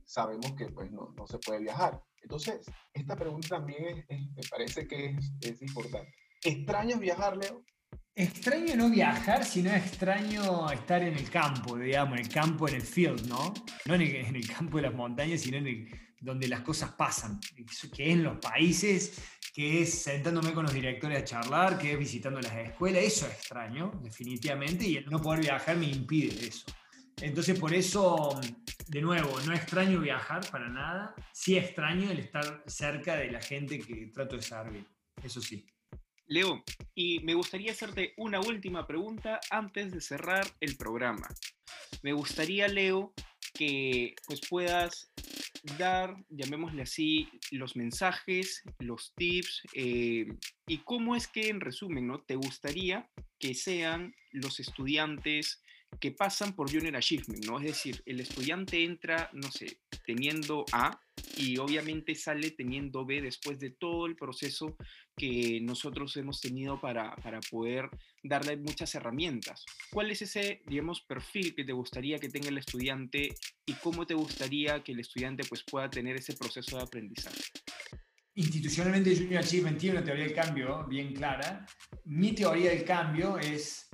sabemos 0.06 0.54
que 0.54 0.68
pues 0.68 0.90
no, 0.92 1.14
no 1.18 1.28
se 1.28 1.40
puede 1.40 1.60
viajar. 1.60 2.02
Entonces, 2.22 2.66
esta 2.94 3.18
pregunta 3.18 3.50
también 3.50 4.06
me 4.10 4.44
parece 4.50 4.88
que 4.88 5.08
es, 5.08 5.34
es 5.42 5.62
importante. 5.62 6.14
¿Extrañas 6.42 7.02
viajar, 7.02 7.36
Leo? 7.36 7.66
Extraño 8.14 8.76
no 8.76 8.90
viajar, 8.90 9.46
sino 9.46 9.74
extraño 9.74 10.70
estar 10.70 11.02
en 11.02 11.16
el 11.18 11.30
campo, 11.30 11.78
digamos, 11.78 12.20
en 12.20 12.26
el 12.26 12.32
campo, 12.32 12.68
en 12.68 12.76
el 12.76 12.82
field, 12.82 13.26
¿no? 13.28 13.54
No 13.86 13.96
en 13.96 14.02
el, 14.02 14.48
campo 14.48 14.78
de 14.78 14.84
las 14.84 14.94
montañas, 14.94 15.40
sino 15.40 15.58
en 15.58 15.68
el, 15.68 15.88
donde 16.20 16.50
las 16.50 16.60
cosas 16.60 16.92
pasan, 16.92 17.40
que 17.56 17.64
es 17.64 17.90
en 18.12 18.24
los 18.24 18.38
países, 18.40 19.18
que 19.54 19.82
es 19.82 20.04
sentándome 20.04 20.54
con 20.54 20.66
los 20.66 20.74
directores 20.74 21.20
a 21.20 21.24
charlar, 21.24 21.78
que 21.78 21.94
es 21.94 22.00
visitando 22.00 22.42
las 22.42 22.54
escuelas, 22.54 23.02
eso 23.02 23.28
es 23.28 23.34
extraño, 23.34 23.92
definitivamente, 24.04 24.86
y 24.86 25.06
no 25.10 25.22
poder 25.22 25.40
viajar 25.40 25.78
me 25.78 25.88
impide 25.88 26.48
eso. 26.48 26.66
Entonces, 27.22 27.58
por 27.58 27.74
eso, 27.74 28.42
de 28.88 29.02
nuevo, 29.02 29.40
no 29.46 29.54
extraño 29.54 30.02
viajar 30.02 30.42
para 30.52 30.68
nada, 30.68 31.16
sí 31.32 31.58
extraño 31.58 32.12
el 32.12 32.20
estar 32.20 32.62
cerca 32.68 33.16
de 33.16 33.32
la 33.32 33.42
gente 33.42 33.80
que 33.80 34.08
trato 34.08 34.36
de 34.36 34.42
servir, 34.42 34.86
eso 35.24 35.40
sí. 35.40 35.66
Leo, 36.32 36.64
y 36.96 37.20
me 37.20 37.34
gustaría 37.34 37.74
hacerte 37.74 38.14
una 38.16 38.40
última 38.40 38.88
pregunta 38.88 39.42
antes 39.50 39.92
de 39.92 40.00
cerrar 40.00 40.48
el 40.62 40.78
programa. 40.78 41.28
Me 42.04 42.14
gustaría, 42.14 42.70
Leo, 42.70 43.14
que 43.54 44.16
pues 44.26 44.40
puedas 44.50 45.12
dar, 45.78 46.16
llamémosle 46.30 46.84
así, 46.84 47.28
los 47.52 47.76
mensajes, 47.76 48.64
los 48.80 49.14
tips 49.16 49.64
eh, 49.74 50.26
y 50.68 50.78
cómo 50.86 51.18
es 51.18 51.28
que 51.28 51.50
en 51.50 51.60
resumen, 51.60 52.08
¿no? 52.08 52.22
Te 52.22 52.38
gustaría 52.38 53.10
que 53.38 53.54
sean 53.54 54.16
los 54.32 54.62
estudiantes 54.62 55.62
que 56.00 56.12
pasan 56.12 56.56
por 56.56 56.72
Junior 56.72 56.96
Achievement, 56.96 57.46
¿no? 57.46 57.60
Es 57.60 57.66
decir, 57.66 58.02
el 58.06 58.20
estudiante 58.20 58.84
entra, 58.84 59.30
no 59.34 59.52
sé, 59.52 59.80
teniendo 60.06 60.66
A 60.72 61.00
y 61.38 61.58
obviamente 61.58 62.16
sale 62.16 62.52
teniendo 62.52 63.06
B 63.06 63.22
después 63.22 63.60
de 63.60 63.72
todo 63.72 64.06
el 64.06 64.16
proceso 64.16 64.76
que 65.16 65.60
nosotros 65.62 66.16
hemos 66.18 66.42
tenido 66.42 66.80
para, 66.80 67.16
para 67.18 67.40
poder 67.42 67.90
darle 68.24 68.58
muchas 68.58 68.96
herramientas. 68.96 69.64
¿Cuál 69.92 70.12
es 70.12 70.22
ese, 70.22 70.62
digamos, 70.66 71.02
perfil 71.02 71.54
que 71.54 71.64
te 71.64 71.74
gustaría 71.74 72.18
que 72.18 72.30
tenga 72.30 72.50
el 72.50 72.58
estudiante 72.58 73.30
y 73.66 73.74
cómo 73.74 74.08
te 74.08 74.14
gustaría 74.14 74.84
que 74.84 74.94
el 74.94 75.02
estudiante 75.02 75.44
pues, 75.48 75.64
pueda 75.64 75.90
tener 75.90 76.16
ese 76.16 76.34
proceso 76.34 76.78
de 76.78 76.84
aprendizaje? 76.84 77.44
Institucionalmente 78.34 79.16
Junior 79.16 79.44
Achievement 79.44 79.78
tiene 79.78 79.98
una 79.98 80.06
teoría 80.06 80.24
del 80.24 80.34
cambio 80.34 80.88
bien 80.88 81.14
clara. 81.14 81.66
Mi 82.06 82.34
teoría 82.34 82.72
del 82.72 82.86
cambio 82.86 83.38
es 83.38 83.91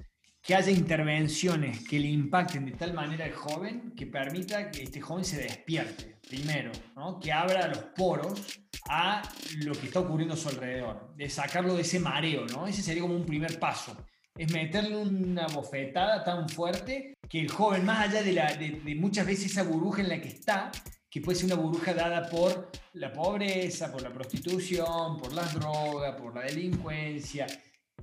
que 0.47 0.55
haya 0.55 0.71
intervenciones 0.71 1.85
que 1.85 1.99
le 1.99 2.07
impacten 2.07 2.65
de 2.65 2.71
tal 2.71 2.93
manera 2.93 3.25
al 3.25 3.33
joven 3.33 3.91
que 3.97 4.07
permita 4.07 4.71
que 4.71 4.83
este 4.83 5.01
joven 5.01 5.25
se 5.25 5.41
despierte, 5.41 6.19
primero, 6.25 6.71
¿no? 6.95 7.19
que 7.19 7.33
abra 7.33 7.67
los 7.67 7.79
poros 7.93 8.57
a 8.89 9.21
lo 9.57 9.73
que 9.73 9.87
está 9.87 9.99
ocurriendo 9.99 10.35
a 10.35 10.37
su 10.37 10.47
alrededor, 10.47 11.13
de 11.17 11.29
sacarlo 11.29 11.75
de 11.75 11.81
ese 11.81 11.99
mareo, 11.99 12.45
¿no? 12.45 12.65
Ese 12.65 12.81
sería 12.81 13.01
como 13.01 13.17
un 13.17 13.25
primer 13.25 13.59
paso. 13.59 13.97
Es 14.37 14.49
meterle 14.53 14.95
una 14.95 15.47
bofetada 15.47 16.23
tan 16.23 16.47
fuerte 16.47 17.17
que 17.27 17.41
el 17.41 17.49
joven, 17.49 17.83
más 17.83 18.07
allá 18.07 18.23
de, 18.23 18.31
la, 18.31 18.53
de, 18.55 18.95
muchas 18.95 19.25
veces 19.25 19.51
esa 19.51 19.63
burbuja 19.63 20.01
en 20.01 20.07
la 20.07 20.21
que 20.21 20.29
está, 20.29 20.71
que 21.09 21.19
puede 21.19 21.37
ser 21.37 21.47
una 21.47 21.61
burbuja 21.61 21.93
dada 21.93 22.29
por 22.29 22.71
la 22.93 23.11
pobreza, 23.11 23.91
por 23.91 24.01
la 24.01 24.13
prostitución, 24.13 25.17
por 25.17 25.33
las 25.33 25.53
drogas, 25.55 26.15
por 26.15 26.33
la 26.33 26.43
delincuencia, 26.43 27.47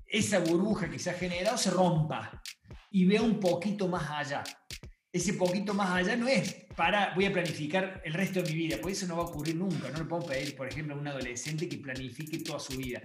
esa 0.07 0.39
burbuja 0.39 0.91
que 0.91 0.99
se 0.99 1.11
ha 1.11 1.15
generado 1.15 1.57
se 1.57 1.71
rompa 1.71 2.43
y 2.91 3.05
vea 3.05 3.23
un 3.23 3.41
poquito 3.41 3.89
más 3.89 4.09
allá. 4.11 4.45
Ese 5.13 5.35
poquito 5.35 5.75
más 5.75 5.91
allá 5.91 6.17
no 6.17 6.27
es 6.27 6.67
para, 6.77 7.15
voy 7.15 7.27
a 7.27 7.33
planificar 7.33 8.03
el 8.05 8.15
resto 8.15 8.43
de 8.43 8.51
mi 8.51 8.57
vida, 8.57 8.79
porque 8.81 8.95
eso 8.95 9.07
no 9.07 9.17
va 9.17 9.23
a 9.23 9.27
ocurrir 9.27 9.57
nunca. 9.57 9.91
No 9.91 9.99
le 9.99 10.05
podemos 10.05 10.31
pedir, 10.31 10.57
por 10.57 10.69
ejemplo, 10.69 10.95
a 10.95 10.99
un 10.99 11.07
adolescente 11.07 11.69
que 11.69 11.79
planifique 11.79 12.39
toda 12.39 12.59
su 12.59 12.77
vida. 12.77 13.01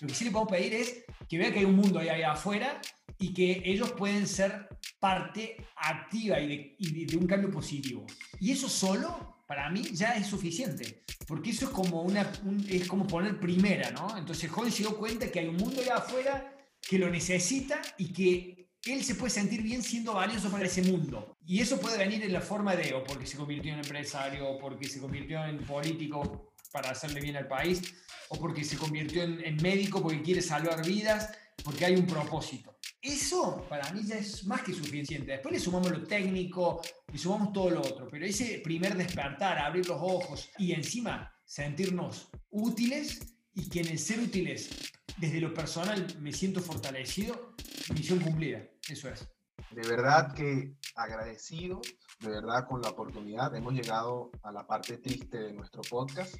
Lo 0.00 0.08
que 0.08 0.14
sí 0.14 0.24
le 0.24 0.30
podemos 0.30 0.52
pedir 0.52 0.74
es 0.74 1.04
que 1.28 1.38
vea 1.38 1.52
que 1.52 1.60
hay 1.60 1.64
un 1.64 1.76
mundo 1.76 1.98
ahí, 1.98 2.08
allá 2.08 2.32
afuera 2.32 2.80
y 3.18 3.32
que 3.32 3.62
ellos 3.64 3.92
pueden 3.92 4.26
ser 4.26 4.68
parte 4.98 5.56
activa 5.76 6.40
y 6.40 7.04
de, 7.06 7.16
un 7.16 7.26
cambio 7.26 7.50
positivo. 7.50 8.04
Y 8.40 8.52
eso 8.52 8.68
solo, 8.68 9.41
para 9.52 9.68
mí, 9.68 9.82
ya 9.92 10.16
es 10.16 10.28
suficiente. 10.28 11.02
Porque 11.26 11.50
eso 11.50 11.66
es 11.66 11.72
como, 11.72 12.00
una, 12.00 12.32
es 12.70 12.88
como 12.88 13.06
poner 13.06 13.38
primera, 13.38 13.90
¿no? 13.90 14.16
Entonces 14.16 14.44
el 14.44 14.50
joven 14.50 14.72
se 14.72 14.78
dio 14.78 14.96
cuenta 14.96 15.30
que 15.30 15.40
hay 15.40 15.48
un 15.48 15.56
mundo 15.56 15.82
allá 15.82 15.96
afuera 15.96 16.56
que 16.80 16.98
lo 16.98 17.10
necesita 17.10 17.82
y 17.98 18.14
que 18.14 18.70
él 18.86 19.04
se 19.04 19.14
puede 19.14 19.28
sentir 19.28 19.60
bien 19.60 19.82
siendo 19.82 20.14
valioso 20.14 20.50
para 20.50 20.64
ese 20.64 20.80
mundo. 20.80 21.36
Y 21.44 21.60
eso 21.60 21.78
puede 21.78 21.98
venir 21.98 22.22
en 22.22 22.32
la 22.32 22.40
forma 22.40 22.74
de, 22.74 22.94
o 22.94 23.04
porque 23.04 23.26
se 23.26 23.36
convirtió 23.36 23.74
en 23.74 23.80
empresario, 23.80 24.48
o 24.48 24.58
porque 24.58 24.88
se 24.88 25.00
convirtió 25.00 25.44
en 25.44 25.58
político 25.58 26.54
para 26.72 26.88
hacerle 26.88 27.20
bien 27.20 27.36
al 27.36 27.46
país, 27.46 27.82
o 28.30 28.38
porque 28.40 28.64
se 28.64 28.78
convirtió 28.78 29.22
en, 29.22 29.56
médico 29.56 30.02
porque 30.02 30.22
quiere 30.22 30.40
salvar 30.40 30.82
vidas, 30.82 31.28
porque 31.62 31.84
hay 31.84 31.96
un 31.96 32.06
propósito. 32.06 32.71
Eso 33.02 33.66
para 33.68 33.92
mí 33.92 34.02
ya 34.04 34.16
es 34.16 34.46
más 34.46 34.62
que 34.62 34.72
suficiente. 34.72 35.32
Después 35.32 35.52
le 35.52 35.58
sumamos 35.58 35.90
lo 35.90 36.04
técnico, 36.04 36.80
y 37.12 37.18
sumamos 37.18 37.52
todo 37.52 37.70
lo 37.70 37.80
otro, 37.80 38.08
pero 38.10 38.24
ese 38.24 38.60
primer 38.64 38.96
despertar, 38.96 39.58
abrir 39.58 39.86
los 39.86 39.98
ojos 40.00 40.50
y 40.56 40.72
encima 40.72 41.30
sentirnos 41.44 42.30
útiles 42.50 43.20
y 43.54 43.68
que 43.68 43.80
en 43.80 43.98
ser 43.98 44.20
útiles 44.20 44.70
desde 45.18 45.40
lo 45.40 45.52
personal 45.52 46.06
me 46.20 46.32
siento 46.32 46.62
fortalecido, 46.62 47.54
misión 47.94 48.20
cumplida, 48.20 48.62
eso 48.88 49.10
es. 49.10 49.28
De 49.70 49.86
verdad 49.86 50.34
que 50.34 50.74
agradecido, 50.94 51.82
de 52.20 52.28
verdad 52.30 52.66
con 52.66 52.80
la 52.80 52.90
oportunidad, 52.90 53.54
hemos 53.54 53.74
llegado 53.74 54.30
a 54.42 54.52
la 54.52 54.66
parte 54.66 54.96
triste 54.96 55.38
de 55.38 55.52
nuestro 55.52 55.82
podcast, 55.82 56.34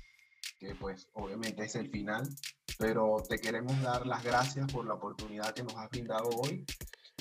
que 0.63 0.77
pues 0.77 1.09
obviamente 1.15 1.65
es 1.65 1.75
el 1.75 1.91
final, 1.91 2.23
pero 2.79 3.17
te 3.29 3.39
queremos 3.39 3.81
dar 3.83 4.07
las 4.07 4.23
gracias 4.23 4.73
por 4.73 4.87
la 4.87 4.95
oportunidad 4.95 5.53
que 5.53 5.65
nos 5.65 5.75
has 5.77 5.91
brindado 5.91 6.29
hoy. 6.29 6.65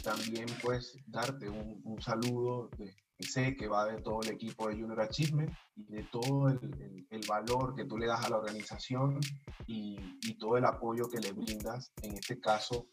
También 0.04 0.46
pues 0.62 0.96
darte 1.08 1.50
un, 1.50 2.00
saludo 2.02 2.70
de, 2.78 2.96
sé 3.20 3.56
que 3.56 3.68
va 3.68 3.86
de 3.86 4.02
todo 4.02 4.22
el 4.22 4.30
equipo 4.30 4.68
de 4.68 4.76
Junior 4.76 5.02
Achievement 5.02 5.52
y 5.76 5.86
de 5.86 6.04
todo 6.04 6.50
el, 6.50 7.22
valor 7.28 7.76
que 7.76 7.86
tú 7.86 7.98
le 7.98 8.08
das 8.08 8.26
a 8.26 8.30
la 8.30 8.38
organización 8.38 9.20
y, 9.68 9.98
todo 10.40 10.58
el 10.58 10.66
apoyo 10.66 11.08
que 11.08 11.20
le 11.20 11.34
brindas, 11.34 11.92
en 12.02 12.14
este 12.14 12.40
caso, 12.40 12.88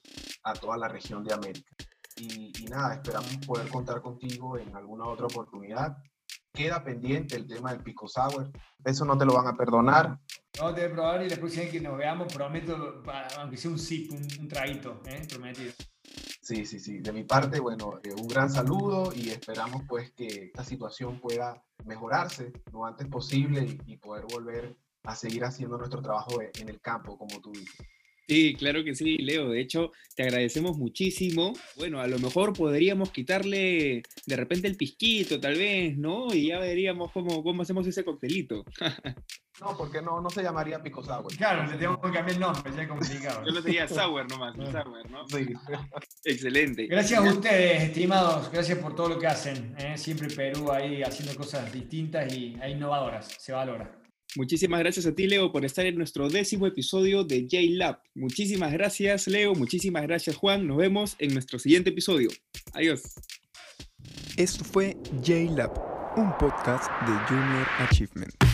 a 0.44 0.52
toda 0.52 0.76
la 0.76 0.88
región 0.88 1.24
de 1.24 1.32
América. 1.32 1.70
Y 2.16 2.52
nada, 2.68 2.94
esperamos 2.94 3.36
poder 3.46 3.68
contar 3.68 4.02
contigo 4.02 4.58
en 4.58 4.74
alguna 4.74 5.06
otra 5.06 5.26
oportunidad. 5.26 5.96
Queda 6.58 6.82
pendiente 6.82 7.36
el 7.36 7.46
tema 7.46 7.70
del 7.70 7.84
Pico 7.84 8.08
Sour. 8.08 8.50
Eso 8.84 9.04
no 9.04 9.16
te 9.16 9.24
lo 9.24 9.32
van 9.32 9.46
a 9.46 9.56
perdonar. 9.56 10.18
No, 10.60 10.74
te 10.74 10.88
probar 10.88 11.22
y 11.22 11.28
la 11.28 11.36
próxima 11.36 11.62
vez 11.62 11.70
que 11.70 11.80
nos 11.80 11.96
veamos, 11.96 12.34
prometo, 12.34 13.00
aunque 13.38 13.56
sea 13.56 13.70
un 13.70 13.78
sip, 13.78 14.10
un, 14.10 14.26
un 14.40 14.48
traguito, 14.48 15.00
¿eh? 15.06 15.24
prometido. 15.28 15.72
Sí, 16.42 16.66
sí, 16.66 16.80
sí. 16.80 16.98
De 16.98 17.12
mi 17.12 17.22
parte, 17.22 17.60
bueno, 17.60 18.00
eh, 18.02 18.12
un 18.12 18.26
gran 18.26 18.50
saludo 18.50 19.12
y 19.14 19.28
esperamos 19.28 19.82
pues 19.88 20.10
que 20.10 20.26
esta 20.26 20.64
situación 20.64 21.20
pueda 21.20 21.62
mejorarse 21.84 22.52
lo 22.72 22.84
antes 22.84 23.06
posible 23.06 23.78
y, 23.86 23.96
poder 23.98 24.24
volver 24.24 24.76
a 25.04 25.14
seguir 25.14 25.44
haciendo 25.44 25.78
nuestro 25.78 26.02
trabajo 26.02 26.42
en 26.42 26.68
el 26.68 26.80
campo, 26.80 27.16
como 27.16 27.40
tú 27.40 27.52
dices. 27.52 27.86
Sí, 28.28 28.54
claro 28.58 28.84
que 28.84 28.94
sí, 28.94 29.16
Leo. 29.16 29.48
De 29.48 29.60
hecho, 29.60 29.92
te 30.14 30.22
agradecemos 30.24 30.76
muchísimo. 30.76 31.54
Bueno, 31.76 31.98
a 32.00 32.06
lo 32.06 32.18
mejor 32.18 32.52
podríamos 32.52 33.10
quitarle 33.10 34.02
de 34.26 34.36
repente 34.36 34.68
el 34.68 34.76
pisquito, 34.76 35.40
tal 35.40 35.54
vez, 35.54 35.96
¿no? 35.96 36.34
Y 36.34 36.48
ya 36.48 36.58
veríamos 36.58 37.10
cómo, 37.12 37.42
cómo 37.42 37.62
hacemos 37.62 37.86
ese 37.86 38.04
coctelito. 38.04 38.64
No, 39.60 39.76
porque 39.76 40.00
no, 40.00 40.20
no 40.20 40.30
se 40.30 40.40
llamaría 40.40 40.80
Pico 40.80 41.02
Sour. 41.02 41.36
Claro, 41.36 41.66
le 41.68 41.76
tengo 41.76 42.00
que 42.00 42.12
cambiar 42.12 42.30
el 42.30 42.38
nombre, 42.38 42.72
ya 42.76 42.82
es 42.82 42.88
complicado. 42.88 43.42
Yo 43.46 43.50
lo 43.50 43.60
diría 43.60 43.88
Sour 43.88 44.30
nomás, 44.30 44.54
Sour, 44.54 45.10
¿no? 45.10 45.28
Sí. 45.28 45.48
Excelente. 46.24 46.86
Gracias 46.86 47.18
a 47.18 47.32
ustedes, 47.32 47.82
estimados. 47.82 48.52
Gracias 48.52 48.78
por 48.78 48.94
todo 48.94 49.08
lo 49.08 49.18
que 49.18 49.26
hacen. 49.26 49.74
¿eh? 49.78 49.98
Siempre 49.98 50.28
Perú 50.28 50.70
ahí 50.70 51.02
haciendo 51.02 51.34
cosas 51.34 51.72
distintas 51.72 52.32
y 52.32 52.56
e 52.62 52.70
innovadoras. 52.70 53.26
Se 53.36 53.50
valora. 53.50 53.97
Muchísimas 54.36 54.80
gracias 54.80 55.06
a 55.06 55.14
ti, 55.14 55.26
Leo, 55.26 55.50
por 55.52 55.64
estar 55.64 55.86
en 55.86 55.96
nuestro 55.96 56.28
décimo 56.28 56.66
episodio 56.66 57.24
de 57.24 57.42
J-Lab. 57.42 58.00
Muchísimas 58.14 58.72
gracias, 58.72 59.26
Leo. 59.26 59.54
Muchísimas 59.54 60.02
gracias, 60.02 60.36
Juan. 60.36 60.66
Nos 60.66 60.76
vemos 60.76 61.16
en 61.18 61.32
nuestro 61.32 61.58
siguiente 61.58 61.90
episodio. 61.90 62.28
Adiós. 62.72 63.02
Esto 64.36 64.64
fue 64.64 64.96
J-Lab, 65.24 65.72
un 66.16 66.36
podcast 66.38 66.90
de 67.06 67.12
Junior 67.26 67.66
Achievement. 67.78 68.47